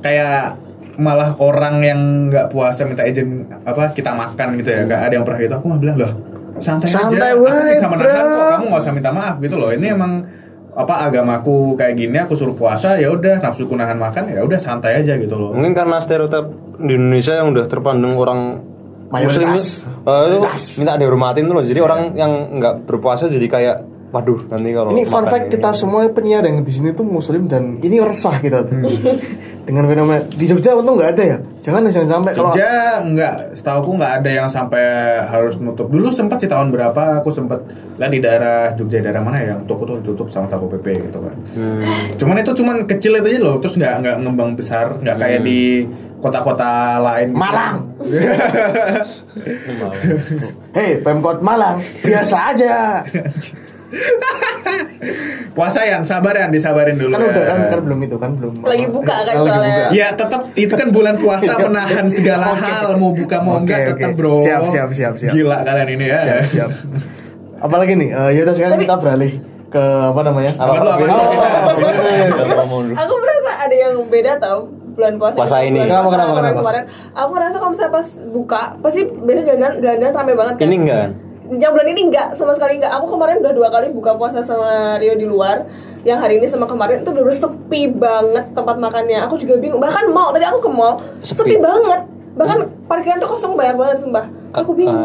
kayak 0.00 0.56
malah 0.94 1.34
orang 1.38 1.82
yang 1.82 2.00
nggak 2.30 2.48
puasa 2.48 2.86
minta 2.86 3.02
izin 3.02 3.50
apa 3.66 3.90
kita 3.92 4.14
makan 4.14 4.62
gitu 4.62 4.70
ya 4.70 4.80
nggak 4.86 5.00
ada 5.02 5.12
yang 5.12 5.24
pernah 5.26 5.40
gitu 5.42 5.54
aku 5.58 5.66
mah 5.66 5.78
bilang 5.82 5.96
loh 5.98 6.12
santai, 6.62 6.86
Santai 6.86 7.34
aja 7.34 7.34
aku 7.34 7.42
bisa 7.50 7.86
menahan 7.90 8.22
bro." 8.22 8.30
kok 8.30 8.46
kamu 8.46 8.64
nggak 8.70 8.82
usah 8.86 8.94
minta 8.94 9.10
maaf 9.10 9.36
gitu 9.42 9.58
loh 9.58 9.74
ini 9.74 9.90
emang 9.90 10.22
apa 10.74 11.06
agamaku 11.06 11.78
kayak 11.78 11.94
gini 11.94 12.18
aku 12.18 12.34
suruh 12.34 12.54
puasa 12.54 12.98
ya 12.98 13.10
udah 13.14 13.38
nafsuku 13.38 13.78
nahan 13.78 13.94
makan 13.94 14.26
ya 14.34 14.42
udah 14.42 14.58
santai 14.58 14.98
aja 14.98 15.14
gitu 15.16 15.38
loh 15.38 15.54
Mungkin 15.54 15.70
karena 15.70 16.02
stereotip 16.02 16.50
di 16.82 16.98
Indonesia 16.98 17.38
yang 17.38 17.54
udah 17.54 17.64
terpandang 17.70 18.18
orang 18.18 18.40
Muslim 19.14 19.46
Mayoritas. 19.46 19.86
itu, 19.86 20.10
eh, 20.10 20.26
itu 20.26 20.38
minta 20.82 20.98
dihormatin 20.98 21.46
tuh 21.46 21.54
loh. 21.54 21.62
Jadi 21.62 21.78
orang 21.78 22.00
yang 22.18 22.32
nggak 22.58 22.74
berpuasa 22.82 23.30
jadi 23.30 23.46
kayak 23.46 23.76
waduh 24.14 24.46
nanti 24.46 24.70
kalau 24.70 24.94
Ini 24.94 25.02
fun 25.10 25.26
fact 25.26 25.50
ini- 25.50 25.58
kita 25.58 25.74
semua 25.74 26.06
penyiar 26.06 26.46
yang 26.46 26.62
di 26.62 26.70
sini 26.70 26.94
tuh 26.94 27.02
muslim 27.02 27.50
dan 27.50 27.82
ini 27.82 27.98
resah 27.98 28.38
kita 28.38 28.62
tuh. 28.62 28.78
Hmm. 28.78 29.18
Dengan 29.66 29.90
fenomena 29.90 30.22
di 30.28 30.44
Jogja 30.46 30.78
untung 30.78 30.94
nggak 30.94 31.10
ada 31.18 31.24
ya. 31.24 31.38
Jangan 31.64 31.88
jangan 31.90 32.08
sampai 32.20 32.30
kalau 32.36 32.54
Jogja 32.54 33.02
nggak, 33.02 33.34
setauku 33.58 33.90
nggak 33.98 34.12
ada 34.22 34.30
yang 34.30 34.46
sampai 34.46 34.84
harus 35.26 35.58
nutup. 35.58 35.90
Dulu 35.90 36.14
sempat 36.14 36.38
sih 36.38 36.46
tahun 36.46 36.70
berapa 36.70 37.24
aku 37.24 37.34
sempat 37.34 37.66
lihat 37.98 38.12
di 38.14 38.20
daerah 38.22 38.70
Jogja 38.78 39.02
daerah 39.02 39.24
mana 39.24 39.42
ya, 39.42 39.58
yang 39.58 39.66
toko 39.66 39.82
tuh 39.82 39.98
tutup 40.04 40.30
sama 40.30 40.46
satpol 40.46 40.70
pp 40.78 41.10
gitu 41.10 41.18
kan. 41.18 41.34
Hmm. 41.58 41.82
Cuman 42.14 42.38
itu 42.38 42.52
cuman 42.54 42.76
kecil 42.86 43.18
itu 43.18 43.28
aja 43.34 43.40
loh, 43.42 43.58
terus 43.58 43.74
nggak 43.74 43.94
nggak 44.04 44.16
ngembang 44.22 44.54
besar, 44.54 44.94
nggak 45.02 45.16
kayak 45.18 45.40
di 45.42 45.90
kota-kota 46.22 47.02
lain. 47.02 47.34
Malang. 47.34 47.90
Hei, 50.76 51.00
Pemkot 51.02 51.42
Malang, 51.42 51.82
biasa 52.04 52.36
aja. 52.54 53.02
Puasa 55.54 55.86
Yan, 55.86 56.02
sabar 56.02 56.34
Yan, 56.34 56.50
disabarin 56.50 56.96
dulu. 56.96 57.10
Kan 57.10 57.22
udah 57.24 57.44
kan 57.44 57.58
kan 57.68 57.80
belum 57.80 57.98
itu 58.02 58.16
kan 58.16 58.30
belum. 58.34 58.52
Lagi 58.60 58.86
buka 58.86 59.14
kan 59.16 59.24
Lagi 59.28 59.38
soalnya. 59.40 59.70
buka. 59.70 59.94
Ya 59.94 60.08
tetap 60.12 60.42
itu 60.54 60.74
kan 60.74 60.88
bulan 60.90 61.14
puasa 61.16 61.52
menahan 61.62 62.06
segala 62.08 62.52
hal 62.52 62.96
mau 62.96 63.10
buka 63.10 63.38
mau 63.38 63.56
Oke, 63.56 63.62
enggak 63.64 63.78
oke. 63.86 63.90
tetap 63.96 64.10
bro. 64.14 64.34
Siap, 64.36 64.62
siap, 64.66 64.90
siap, 64.90 65.14
siap. 65.16 65.30
Gila 65.30 65.62
kalian 65.62 65.88
ini 65.92 66.04
ya. 66.04 66.18
Siap, 66.20 66.42
siap. 66.48 66.70
Apalagi 67.60 67.92
nih, 67.94 68.08
eh, 68.10 68.30
yaudah 68.34 68.52
sekarang 68.52 68.78
kita 68.78 68.96
beralih 68.98 69.32
ke 69.68 69.82
apa 70.04 70.20
namanya? 70.22 70.52
Apa 70.54 70.72
Apa? 70.74 70.90
Oh, 70.90 71.32
Jangan 72.28 72.56
ngomong 72.60 72.80
dulu. 72.84 72.94
Aku 72.96 73.14
merasa 73.16 73.50
ada 73.60 73.74
yang 73.74 73.94
beda 74.04 74.32
tau 74.36 74.58
bulan 74.92 75.14
puasa 75.16 75.36
Puasa 75.36 75.56
ini. 75.60 75.74
bulan 75.76 75.88
Kenapa, 75.88 76.08
kenapa, 76.08 76.28
kemarin, 76.28 76.42
kenapa? 76.44 76.60
kemarin. 76.60 76.82
Aku 77.12 77.28
ngerasa 77.30 77.56
kalau 77.56 77.70
misalnya 77.70 77.92
pas 77.92 78.08
buka 78.28 78.60
pasti 78.78 79.00
biasanya 79.06 79.46
jalan 79.48 79.72
jalan 79.80 80.12
rame 80.12 80.32
banget 80.34 80.54
kan 80.54 80.64
Ini 80.64 80.76
enggak 80.76 80.98
kan? 81.00 81.10
Yang 81.44 81.70
bulan 81.76 81.88
ini 81.92 82.00
enggak 82.08 82.28
sama 82.40 82.56
sekali 82.56 82.80
enggak. 82.80 82.92
Aku 82.96 83.06
kemarin 83.06 83.44
udah 83.44 83.52
dua 83.52 83.68
kali 83.68 83.92
buka 83.92 84.16
puasa 84.16 84.40
sama 84.40 84.96
Rio 84.96 85.12
di 85.12 85.28
luar. 85.28 85.68
Yang 86.00 86.18
hari 86.20 86.34
ini 86.40 86.46
sama 86.48 86.64
kemarin 86.64 87.04
itu 87.04 87.12
udah 87.12 87.24
sepi 87.28 87.92
banget 87.92 88.44
tempat 88.56 88.76
makannya. 88.80 89.20
Aku 89.28 89.36
juga 89.36 89.60
bingung. 89.60 89.76
Bahkan 89.76 90.08
mall 90.08 90.32
tadi 90.32 90.44
aku 90.44 90.64
ke 90.64 90.70
mall 90.72 91.00
Sepi. 91.20 91.52
sepi, 91.52 91.54
banget. 91.60 92.00
Bahkan 92.34 92.58
parkiran 92.88 93.20
tuh 93.20 93.28
kosong 93.28 93.52
banyak 93.54 93.76
banget 93.76 93.96
sumpah. 94.00 94.24
Aku 94.56 94.72
bingung. 94.72 94.96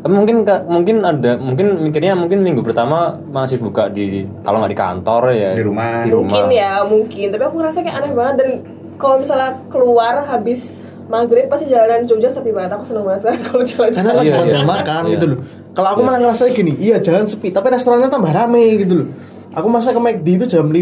Ah, 0.00 0.08
mungkin 0.08 0.46
mungkin 0.46 0.96
ada 1.02 1.36
mungkin 1.36 1.82
mikirnya 1.82 2.14
mungkin 2.16 2.40
minggu 2.40 2.62
pertama 2.64 3.18
masih 3.28 3.60
buka 3.60 3.90
di 3.90 4.24
kalau 4.40 4.62
nggak 4.62 4.72
di 4.72 4.78
kantor 4.78 5.22
ya 5.34 5.50
Di 5.52 5.62
rumah. 5.66 6.06
di 6.06 6.10
rumah 6.14 6.22
Mungkin 6.30 6.46
ya, 6.54 6.72
mungkin. 6.86 7.26
Tapi 7.34 7.42
aku 7.44 7.54
ngerasa 7.58 7.78
kayak 7.82 7.96
aneh 7.98 8.12
banget 8.14 8.34
dan 8.38 8.50
kalau 8.94 9.16
misalnya 9.18 9.58
keluar 9.68 10.22
habis 10.22 10.72
maghrib 11.10 11.50
pasti 11.50 11.66
jalanan 11.66 12.06
Jogja 12.06 12.30
sepi 12.30 12.54
banget. 12.54 12.78
Aku 12.78 12.86
seneng 12.86 13.04
banget 13.04 13.26
sekarang 13.26 13.42
kalau 13.50 13.64
jalan. 13.66 13.90
Karena 13.92 14.12
lagi 14.14 14.28
Iya, 14.30 14.44
iya. 14.46 14.62
makan 14.62 15.02
Iya. 15.04 15.12
gitu 15.18 15.24
loh. 15.26 15.38
Kalau 15.70 15.88
aku 15.92 16.00
malah 16.02 16.18
ngerasa 16.18 16.50
gini, 16.50 16.72
iya 16.78 16.96
jalan 16.98 17.26
sepi, 17.26 17.50
tapi 17.50 17.70
restorannya 17.70 18.06
tambah 18.06 18.30
rame 18.30 18.78
gitu 18.78 18.94
loh. 19.04 19.08
Aku 19.50 19.66
masa 19.66 19.90
ke 19.90 19.98
McD 19.98 20.26
itu 20.38 20.46
jam 20.46 20.70
5 20.70 20.78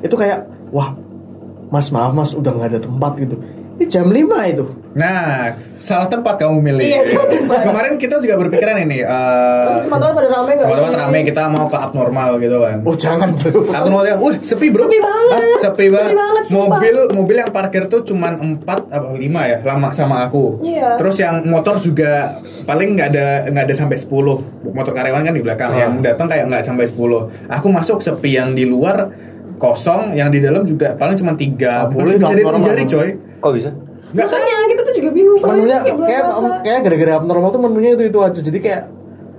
itu 0.00 0.14
kayak 0.16 0.48
wah 0.72 0.96
Mas 1.68 1.88
maaf 1.90 2.12
mas 2.12 2.30
udah 2.32 2.54
nggak 2.54 2.68
ada 2.76 2.80
tempat 2.80 3.12
gitu. 3.18 3.36
Ini 3.74 3.84
jam 3.84 4.06
5 4.06 4.22
itu. 4.46 4.64
Nah, 4.94 5.50
salah 5.76 6.06
tempat 6.06 6.38
kamu 6.38 6.62
milih. 6.62 6.78
Iya, 6.80 7.00
salah 7.10 7.26
tempat. 7.34 7.58
Kemarin 7.66 7.92
kita 7.98 8.22
juga 8.22 8.38
berpikiran 8.38 8.78
ini. 8.78 9.02
eh 9.02 9.64
Pasti 9.66 9.80
teman-teman 9.84 10.14
pada 10.14 10.28
rame 10.30 10.50
gak 10.52 10.64
Teman-teman 10.64 10.94
rame 10.96 11.18
kita 11.24 11.42
mau 11.48 11.66
ke 11.66 11.74
abnormal 11.74 12.30
gitu 12.38 12.56
kan. 12.56 12.78
Oh 12.80 12.94
jangan 12.94 13.34
bro. 13.34 13.66
Abnormal 13.66 14.02
ya, 14.04 14.14
wah 14.14 14.34
sepi 14.38 14.70
bro. 14.70 14.86
Sepi 14.86 14.98
banget. 15.00 15.34
Hah, 15.34 15.56
sepi 15.60 15.86
banget. 15.88 16.06
Sepi 16.06 16.14
banget, 16.16 16.42
sumpah. 16.46 16.68
mobil 16.70 16.94
mobil 17.12 17.36
yang 17.36 17.50
parkir 17.50 17.82
tuh 17.84 18.00
cuman 18.04 18.32
4 18.62 18.70
apa 18.88 19.06
5 19.10 19.18
ya, 19.20 19.56
lama 19.60 19.88
sama 19.90 20.16
aku. 20.24 20.62
Iya. 20.62 20.94
Terus 20.94 21.16
yang 21.18 21.42
motor 21.44 21.82
juga 21.82 22.38
paling 22.62 22.94
nggak 22.94 23.08
ada 23.10 23.26
nggak 23.50 23.64
ada 23.66 23.74
sampai 23.74 23.98
10 23.98 24.08
motor 24.70 24.92
karyawan 24.92 25.20
kan 25.20 25.34
di 25.34 25.42
belakang 25.42 25.70
Ah. 25.70 25.78
yang 25.82 25.92
datang 25.98 26.30
kayak 26.30 26.46
nggak 26.46 26.62
sampai 26.62 26.86
10 26.86 26.96
aku 27.44 27.66
masuk 27.68 27.98
sepi 27.98 28.30
yang 28.32 28.54
di 28.54 28.64
luar 28.64 29.10
kosong 29.64 30.12
yang 30.12 30.28
di 30.28 30.38
dalam 30.38 30.62
juga 30.62 30.92
paling 30.92 31.16
cuma 31.16 31.32
tiga 31.34 31.86
boleh 31.86 32.14
bisa 32.14 32.36
normal. 32.36 32.60
jari 32.62 32.84
coy 32.84 33.08
kok 33.40 33.52
bisa 33.52 33.70
nggak 34.12 34.26
kan 34.26 34.38
Makanya 34.38 34.66
kita 34.68 34.82
tuh 34.82 34.94
juga 34.94 35.10
bingung. 35.10 35.40
Menunya 35.40 35.78
kayak 35.82 36.22
kayak 36.60 36.80
gara-gara 36.82 37.12
abnormal 37.16 37.48
tuh 37.50 37.60
menunya 37.60 37.90
itu 37.92 38.04
itu 38.04 38.18
aja. 38.20 38.40
Jadi 38.40 38.58
kayak 38.60 38.82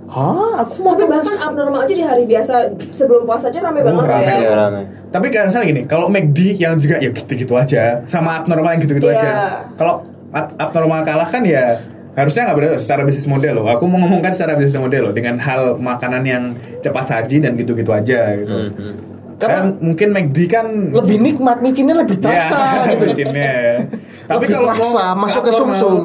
Hah, 0.06 0.62
aku 0.62 0.74
mau 0.80 0.94
Tapi 0.94 1.02
bahkan 1.08 1.26
mas- 1.28 1.42
abnormal 1.42 1.80
aja 1.82 1.90
di 1.90 2.04
hari 2.04 2.22
biasa 2.24 2.54
sebelum 2.90 3.24
puasa 3.24 3.48
aja 3.48 3.58
rame 3.58 3.80
Oh, 3.80 3.90
banget 3.90 4.06
rame. 4.06 4.22
ya. 4.24 4.36
ya 4.38 4.54
rame 4.54 4.80
Tapi 5.08 5.26
kayak 5.28 5.44
misalnya 5.48 5.66
gini, 5.66 5.82
kalau 5.84 6.06
McD 6.06 6.38
yang 6.54 6.76
juga 6.76 6.96
ya 6.96 7.10
gitu-gitu 7.10 7.50
aja, 7.52 7.82
sama 8.04 8.38
abnormal 8.38 8.70
yang 8.70 8.82
gitu-gitu 8.82 9.02
Iya. 9.04 9.16
aja. 9.16 9.30
Kalau 9.74 10.06
ab- 10.30 10.54
abnormal 10.54 11.02
kalah 11.02 11.26
kan 11.26 11.42
ya 11.42 11.82
harusnya 12.12 12.46
nggak 12.46 12.54
berarti 12.54 12.76
secara 12.78 13.02
bisnis 13.02 13.26
model 13.26 13.52
loh. 13.54 13.66
Aku 13.66 13.82
mau 13.84 13.98
ngomongkan 13.98 14.30
secara 14.30 14.54
bisnis 14.54 14.76
model 14.76 15.02
loh 15.02 15.12
dengan 15.12 15.36
hal 15.38 15.74
makanan 15.74 16.22
yang 16.22 16.42
cepat 16.78 17.02
saji 17.04 17.40
dan 17.40 17.56
gitu-gitu 17.56 17.90
aja 17.90 18.30
gitu. 18.36 18.54
Hmm, 18.54 18.70
hmm. 18.70 18.94
Karena 19.36 19.68
Kan 19.68 19.84
mungkin 19.84 20.08
McD 20.16 20.38
kan 20.48 20.66
lebih 20.96 21.16
nikmat, 21.20 21.60
micinnya 21.60 21.92
lebih 21.92 22.16
terasa 22.16 22.88
Ya, 22.88 22.96
gitu. 22.96 23.04
micinnya. 23.12 23.84
Tapi 24.30 24.44
Lebih 24.48 24.54
kalau 24.56 24.66
mau 24.72 24.76
terasa, 24.80 25.04
masuk 25.12 25.42
ke 25.44 25.52
sumsum. 25.52 25.96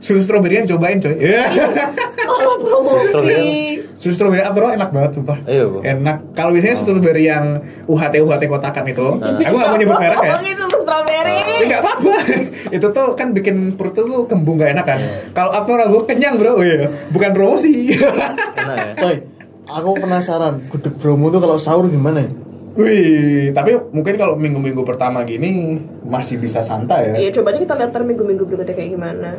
Susu 0.00 0.24
stroberi 0.24 0.64
cobain 0.64 0.96
coy. 0.96 1.14
Iya. 1.14 1.44
Malah 2.30 2.56
promosi. 2.58 3.78
Susu 4.00 4.16
stroberi 4.16 4.40
abnormal 4.42 4.80
enak 4.80 4.90
banget 4.90 5.10
sumpah. 5.20 5.38
Iya, 5.44 5.64
Bu. 5.68 5.78
Enak. 5.84 6.16
Kalau 6.32 6.50
biasanya 6.56 6.74
susu 6.74 6.96
stroberi 6.96 7.28
yang 7.28 7.60
UHT 7.84 8.14
UHT 8.24 8.42
kotakan 8.48 8.84
itu, 8.88 9.06
aku 9.20 9.54
nggak 9.54 9.70
mau 9.70 9.78
nyebut 9.78 9.98
merek 10.00 10.18
ya. 10.24 10.32
Oh 10.34 10.40
gitu 10.40 10.64
strawberry. 10.90 11.38
Ya 11.38 11.64
nggak 11.70 11.82
apa-apa. 11.86 12.14
itu 12.76 12.86
tuh 12.90 13.06
kan 13.14 13.28
bikin 13.30 13.78
perut 13.78 13.94
tuh 13.94 14.26
kembung 14.26 14.58
gak 14.58 14.74
enak 14.74 14.86
kan. 14.86 14.98
Iya. 14.98 15.14
Kalau 15.30 15.50
abnormal 15.54 15.86
gue 15.94 16.02
kenyang 16.10 16.34
bro, 16.34 16.58
oh, 16.58 16.62
iya. 16.66 16.90
bukan 17.14 17.30
promosi. 17.30 17.94
enak 17.94 18.76
ya 18.76 18.92
Coy, 18.98 19.16
aku 19.72 19.90
penasaran, 19.96 20.66
gudeg 20.66 20.94
Bromo 20.94 21.28
tuh 21.28 21.38
kalau 21.38 21.56
sahur 21.56 21.86
gimana 21.86 22.22
ya? 22.22 22.30
Wih, 22.70 23.50
tapi 23.50 23.74
mungkin 23.90 24.14
kalau 24.14 24.34
minggu-minggu 24.34 24.82
pertama 24.82 25.22
gini 25.22 25.76
masih 26.00 26.38
bisa 26.38 26.60
santai 26.60 27.10
ya. 27.10 27.14
Iya 27.18 27.30
coba 27.34 27.50
aja 27.50 27.58
kita 27.60 27.74
lihat 27.74 27.90
ntar 27.90 28.02
minggu-minggu 28.02 28.46
berikutnya 28.46 28.72
kayak 28.72 28.90
gimana. 28.90 29.30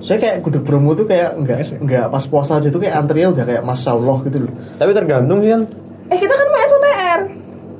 Saya 0.00 0.18
kayak 0.18 0.40
gudeg 0.40 0.64
Bromo 0.64 0.92
tuh 0.92 1.04
kayak 1.04 1.36
enggak 1.36 1.60
Yes, 1.60 1.70
enggak 1.72 2.08
pas 2.08 2.24
puasa 2.24 2.56
aja 2.56 2.68
tuh 2.68 2.80
kayak 2.80 2.96
antrinya 2.96 3.30
udah 3.30 3.44
kayak 3.44 3.62
masya 3.62 3.92
Allah 3.92 4.16
gitu 4.24 4.48
loh. 4.48 4.52
tapi 4.74 4.90
tergantung 4.90 5.38
sih 5.40 5.50
kan 5.50 5.62
Eh 6.08 6.18
kita 6.18 6.34
kan 6.34 6.46
mau 6.48 6.60
SOTR. 6.64 7.20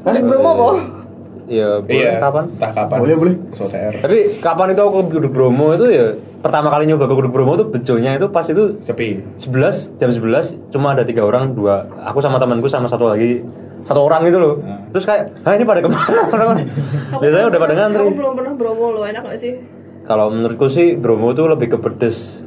Di 0.07 0.21
Bromo 0.23 0.50
kok. 0.55 0.75
Iya, 1.50 1.83
boleh 1.83 1.99
Iya. 1.99 2.23
kapan? 2.23 2.45
Entah 2.55 2.71
kapan. 2.71 2.99
Boleh, 3.03 3.15
boleh. 3.19 3.35
SOTR. 3.50 3.95
Tapi 4.07 4.19
kapan 4.39 4.67
itu 4.71 4.81
aku 4.81 4.97
ke 5.03 5.07
Gudeg 5.11 5.33
Bromo 5.35 5.75
itu 5.75 5.87
ya 5.91 6.07
pertama 6.40 6.68
kali 6.68 6.85
nyoba 6.85 7.04
ke 7.04 7.14
Gudeg 7.14 7.30
Bromo 7.30 7.52
tuh 7.54 7.66
bejonya 7.66 8.14
itu 8.14 8.26
pas 8.26 8.42
itu 8.42 8.76
Sepi. 8.78 9.20
11 9.37 9.97
jam 9.97 10.09
11 10.09 10.70
cuma 10.70 10.92
ada 10.92 11.02
tiga 11.02 11.23
orang 11.23 11.52
dua 11.52 11.85
aku 12.00 12.18
sama 12.18 12.37
temanku 12.37 12.64
sama 12.64 12.85
satu 12.85 13.06
lagi 13.06 13.44
satu 13.80 14.00
orang 14.00 14.25
gitu 14.25 14.37
loh 14.37 14.54
Hmm. 14.59 14.88
terus 14.88 15.04
kayak 15.04 15.37
ah 15.40 15.52
ini 15.52 15.62
pada 15.62 15.80
ke 15.80 15.88
mana 15.88 16.20
Orang-orang. 16.32 16.66
biasanya 17.14 17.47
udah 17.47 17.61
pada 17.61 17.75
ngantri 17.75 18.02
Aku 18.02 18.12
belum 18.14 18.32
pernah 18.35 18.52
Bromo 18.54 18.87
loh, 18.90 19.04
enak 19.04 19.23
gak 19.23 19.38
sih? 19.38 19.54
kalau 20.02 20.26
menurutku 20.28 20.66
sih 20.66 20.94
Bromo 20.94 21.30
tuh 21.30 21.47
lebih 21.47 21.70
ke 21.70 21.78
pedes 21.78 22.42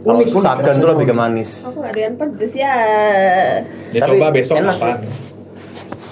kalau 0.00 0.20
Unik, 0.20 0.30
unik, 0.30 0.40
Sagan 0.40 0.74
tuh 0.76 0.88
lebih 0.90 1.06
ke 1.06 1.14
manis 1.14 1.50
Aku 1.64 1.80
ada 1.80 1.96
yang 1.96 2.14
pedes 2.14 2.52
ya. 2.52 2.74
Ya 3.88 4.00
Tapi 4.00 4.08
coba 4.14 4.26
besok 4.30 4.56
enak 4.58 4.76
kapan. 4.76 4.98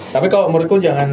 Tapi 0.09 0.27
kalau 0.27 0.45
menurutku 0.47 0.77
jangan 0.77 1.09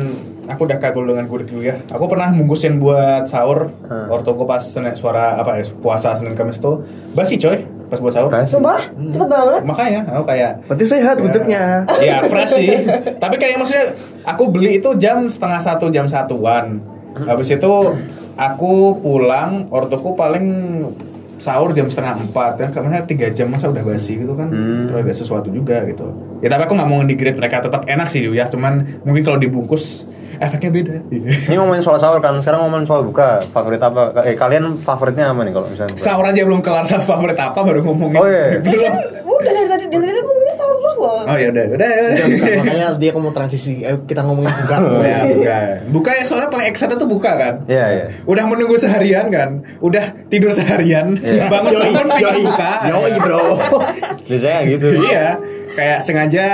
aku 0.50 0.66
udah 0.66 0.76
kagul 0.76 1.07
dengan 1.07 1.25
gudeg 1.25 1.47
dulu 1.47 1.62
ya. 1.62 1.78
Aku 1.88 2.04
pernah 2.04 2.28
bungkusin 2.28 2.76
buat 2.76 3.25
sahur 3.25 3.71
Hmm. 3.87 4.07
ortoku 4.09 4.42
pas 4.42 4.59
Senin 4.59 4.92
suara 4.92 5.38
apa 5.38 5.57
ya 5.57 5.64
puasa 5.78 6.12
Senin 6.12 6.35
Kamis 6.35 6.59
tuh 6.59 6.83
basi 7.11 7.38
coy 7.38 7.62
pas 7.87 7.99
buat 7.99 8.11
sahur. 8.11 8.28
Basi. 8.28 8.54
Sumpah, 8.54 8.83
cepet 9.09 9.28
banget. 9.28 9.61
Makanya 9.62 10.00
aku 10.11 10.25
kayak 10.25 10.52
Berarti 10.66 10.85
sehat 10.85 11.16
gudegnya. 11.19 11.87
Ya 12.00 12.23
fresh 12.23 12.52
sih. 12.52 12.71
Tapi 13.16 13.35
kayak 13.35 13.57
maksudnya 13.57 13.95
aku 14.23 14.47
beli 14.47 14.76
itu 14.76 14.90
jam 14.97 15.26
setengah 15.26 15.59
satu 15.59 15.88
jam 15.88 16.07
satuan. 16.07 16.83
Habis 17.16 17.50
itu 17.50 17.73
aku 18.35 18.73
pulang 18.97 19.66
ortoku 19.69 20.14
paling 20.14 20.47
sahur 21.37 21.73
jam 21.73 21.88
setengah 21.88 22.21
empat 22.21 22.52
ya 22.57 22.69
karena 22.69 23.00
tiga 23.02 23.33
jam 23.33 23.49
masa 23.49 23.66
udah 23.66 23.80
basi 23.80 24.12
gitu 24.14 24.37
kan 24.37 24.52
Hmm. 24.52 24.92
terus 24.92 25.00
ada 25.00 25.14
sesuatu 25.16 25.49
juga 25.49 25.88
gitu 25.88 26.04
ya 26.38 26.52
tapi 26.52 26.69
aku 26.69 26.76
nggak 26.76 26.85
mau 26.85 27.00
nge-degrade 27.00 27.40
mereka 27.40 27.64
tetap 27.64 27.88
enak 27.88 28.12
sih 28.12 28.28
ya 28.28 28.45
cuman 28.45 29.00
mungkin 29.02 29.25
kalau 29.25 29.40
dibungkus 29.40 30.04
efeknya 30.40 30.70
beda 30.70 30.97
ini 31.12 31.54
ngomongin 31.54 31.80
soal 31.80 31.97
sahur 31.97 32.18
kan 32.18 32.40
sekarang 32.40 32.64
ngomongin 32.64 32.82
soal 32.82 33.04
buka 33.04 33.44
favorit 33.47 33.78
apa 33.78 34.25
eh 34.25 34.32
kalian 34.32 34.75
favoritnya 34.76 35.28
apa 35.28 35.40
nih 35.40 35.52
kalau 35.52 35.68
misalnya 35.68 35.92
buka? 35.92 36.00
sahur 36.00 36.25
aja 36.25 36.40
belum 36.42 36.61
kelar 36.61 36.82
sama 36.82 37.04
favorit 37.04 37.37
apa 37.37 37.61
baru 37.61 37.80
ngomongin 37.82 38.16
Oh, 38.16 38.25
iya. 38.25 38.56
belum 38.64 38.94
Udah 39.30 39.52
dari 39.54 39.68
tadi 39.68 39.85
dari 39.87 40.02
tadi 40.02 40.18
aku 40.18 40.28
ngomongnya 40.28 40.54
sahur 40.54 40.75
terus 40.75 40.87
apa? 40.90 41.09
Oh 41.23 41.37
ya 41.37 41.49
udah, 41.49 41.64
udah, 41.70 41.88
bukan. 42.26 42.56
makanya 42.59 42.87
dia 42.94 43.11
mau 43.14 43.30
transisi 43.30 43.73
ayo 43.80 43.97
kita 44.02 44.20
ngomongin 44.20 44.52
buka 44.54 44.76
ya, 45.06 45.18
buka. 45.26 45.56
Buka 45.88 46.11
ya 46.12 46.23
soalnya 46.25 46.49
paling 46.49 46.66
excited 46.66 46.97
tuh 46.97 47.06
buka 47.06 47.30
kan. 47.35 47.54
Iya, 47.64 47.87
iya. 47.90 48.04
Udah 48.25 48.44
menunggu 48.44 48.76
seharian 48.76 49.28
kan, 49.28 49.50
udah 49.78 50.04
tidur 50.26 50.50
seharian, 50.50 51.16
Iya. 51.16 51.49
bangun-bangun 51.49 52.04
pengen 52.11 52.37
buka. 52.44 52.70
yoi 52.87 53.16
bro 53.16 53.44
Biasanya 54.28 54.61
gitu. 54.68 54.88
iya, 55.00 55.40
kayak 55.80 55.99
sengaja 56.04 56.46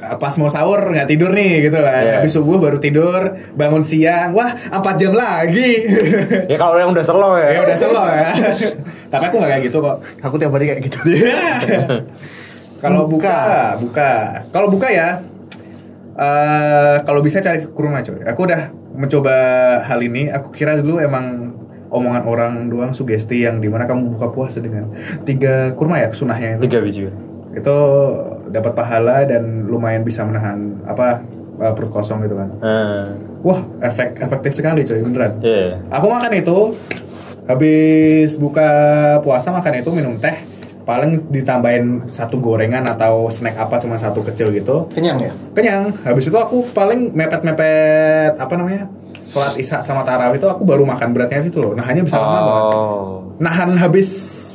uh, 0.00 0.16
pas 0.16 0.32
mau 0.40 0.48
sahur 0.48 0.80
nggak 0.88 1.04
tidur 1.04 1.36
nih 1.36 1.68
gitu 1.68 1.76
kan. 1.76 2.00
Iya. 2.00 2.14
Habis 2.16 2.32
subuh 2.32 2.56
baru 2.56 2.80
tidur, 2.80 3.36
bangun 3.52 3.84
siang, 3.84 4.32
wah 4.32 4.56
4 4.72 4.80
jam 4.96 5.12
lagi. 5.12 5.72
Ya 6.54 6.56
kalau 6.56 6.76
yang 6.80 6.92
udah 6.96 7.04
slow 7.04 7.36
ya 7.36 7.48
ya. 7.56 7.60
udah 7.66 7.76
selo 7.76 8.04
ya. 8.08 8.30
Tapi 9.12 9.24
aku 9.28 9.34
nggak 9.36 9.50
kayak 9.52 9.64
gitu 9.68 9.78
kok. 9.84 9.96
aku 10.24 10.34
tiap 10.40 10.52
hari 10.56 10.64
kayak 10.70 10.82
gitu 10.88 10.98
Kalau 12.84 13.08
buka, 13.08 13.36
buka. 13.80 14.44
Kalau 14.52 14.68
buka 14.68 14.88
ya, 14.92 15.24
eh 16.16 16.96
kalau 17.04 17.20
bisa 17.24 17.40
cari 17.40 17.64
kurma 17.64 18.04
coy. 18.04 18.20
Aku 18.28 18.44
udah 18.44 18.72
mencoba 18.92 19.34
hal 19.88 20.00
ini. 20.04 20.28
Aku 20.28 20.52
kira 20.52 20.76
dulu 20.76 21.00
emang 21.00 21.56
omongan 21.88 22.22
orang 22.28 22.52
doang 22.68 22.92
sugesti 22.92 23.46
yang 23.46 23.62
di 23.62 23.72
mana 23.72 23.88
kamu 23.88 24.18
buka 24.18 24.34
puasa 24.34 24.60
dengan 24.60 24.92
tiga 25.24 25.72
kurma 25.78 26.00
ya 26.02 26.12
sunahnya 26.12 26.60
itu. 26.60 26.62
Tiga 26.68 26.78
biji. 26.84 27.08
Itu 27.56 27.76
dapat 28.54 28.72
pahala 28.72 29.26
dan 29.26 29.66
lumayan 29.66 30.00
bisa 30.00 30.22
menahan 30.22 30.78
apa 30.86 31.26
eh, 31.58 31.72
perut 31.74 31.90
kosong 31.90 32.22
gitu 32.22 32.38
kan. 32.38 32.48
Nah, 32.56 33.04
Wah, 33.42 33.60
efek 33.80 34.16
efektif 34.16 34.54
sekali 34.54 34.80
coy 34.82 35.02
beneran. 35.02 35.42
iya. 35.42 35.82
Aku 35.90 36.06
makan 36.06 36.32
itu 36.32 36.72
habis 37.44 38.34
buka 38.34 38.68
puasa 39.20 39.50
makan 39.50 39.82
itu 39.82 39.90
minum 39.90 40.16
teh 40.16 40.32
paling 40.84 41.28
ditambahin 41.28 42.04
satu 42.06 42.36
gorengan 42.36 42.84
atau 42.86 43.28
snack 43.28 43.56
apa 43.58 43.76
cuma 43.78 43.96
satu 43.96 44.20
kecil 44.22 44.48
gitu 44.48 44.84
kenyang 44.92 45.16
ya 45.18 45.32
kenyang 45.52 45.92
habis 46.04 46.24
itu 46.24 46.36
aku 46.36 46.68
paling 46.70 47.12
mepet-mepet 47.12 48.36
apa 48.36 48.52
namanya 48.52 48.84
sholat 49.24 49.56
isya 49.56 49.80
sama 49.80 50.04
tarawih 50.04 50.36
itu 50.36 50.44
aku 50.44 50.60
baru 50.62 50.84
makan 50.84 51.12
beratnya 51.12 51.40
itu 51.40 51.56
loh 51.56 51.72
nah 51.72 51.84
hanya 51.84 52.00
bisa 52.00 52.20
lama 52.20 52.36
banget 52.38 52.64
Oh. 52.68 53.24
nahan 53.40 53.70
habis 53.74 54.08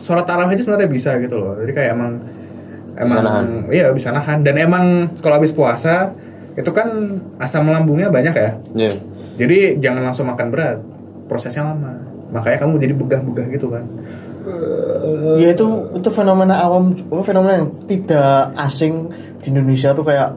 sholat 0.06 0.22
tarawih 0.24 0.53
aja 0.53 0.62
sebenarnya 0.62 0.86
bisa 0.88 1.18
gitu 1.18 1.36
loh 1.36 1.58
jadi 1.58 1.72
kayak 1.74 1.89
emang 1.94 2.12
emang 3.00 3.08
Bisa 3.10 3.22
nahan. 3.22 3.46
iya 3.72 3.88
bisa 3.89 4.10
nahan 4.12 4.44
dan 4.44 4.56
emang 4.56 4.86
kalau 5.18 5.36
habis 5.36 5.50
puasa 5.50 6.12
itu 6.53 6.68
kan 6.70 6.88
asam 7.38 7.63
lambungnya 7.65 8.08
banyak 8.08 8.32
ya 8.32 8.51
Iya. 8.75 8.94
jadi 9.38 9.58
jangan 9.79 10.03
langsung 10.03 10.27
makan 10.27 10.48
berat 10.50 10.84
prosesnya 11.25 11.63
lama 11.63 11.96
makanya 12.29 12.60
kamu 12.60 12.75
jadi 12.77 12.94
begah-begah 12.94 13.46
gitu 13.50 13.68
kan 13.68 13.88
ya 15.36 15.50
itu 15.50 15.65
itu 15.94 16.10
fenomena 16.10 16.58
awam 16.60 16.91
apa, 16.91 17.22
fenomena 17.24 17.53
yang 17.56 17.70
tidak 17.86 18.51
asing 18.58 19.08
di 19.39 19.50
Indonesia 19.50 19.94
tuh 19.94 20.01
kayak 20.01 20.36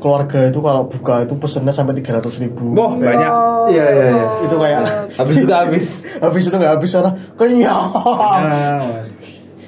keluarga 0.00 0.48
itu 0.48 0.58
kalau 0.58 0.84
buka 0.84 1.22
itu 1.22 1.34
pesennya 1.34 1.70
sampai 1.70 1.92
tiga 1.94 2.16
ratus 2.16 2.36
ribu 2.38 2.72
Wah 2.72 2.92
banyak 2.94 3.30
Oh. 3.30 3.66
Iya, 3.66 3.84
iya, 3.86 4.06
iya. 4.10 4.24
itu 4.44 4.54
kayak 4.54 4.80
Habis 5.18 5.36
juga 5.38 5.54
habis. 5.58 5.86
habis 6.24 6.42
itu 6.44 6.52
nggak 6.52 6.72
habis 6.74 6.90
sana 6.90 7.10
kenyang 7.34 7.88
Nah, 7.88 9.00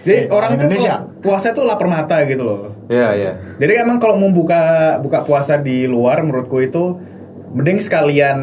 jadi 0.05 0.17
Eh, 0.17 0.23
orang 0.29 0.51
Indonesia. 0.55 1.01
Puasa 1.27 1.51
tuh 1.51 1.67
lapar 1.67 1.85
mata 1.87 2.23
gitu 2.23 2.41
loh 2.41 2.71
Iya, 2.87 3.09
iya. 3.13 3.33
jadi 3.59 3.83
emang 3.83 3.99
kalau 3.99 4.15
mau 4.15 4.31
buka 4.31 4.63
buka 4.99 5.21
puasa 5.21 5.59
di 5.59 5.85
luar 5.85 6.23
menurutku 6.23 6.57
itu 6.61 6.95
mending 7.51 7.83
sekalian 7.83 8.39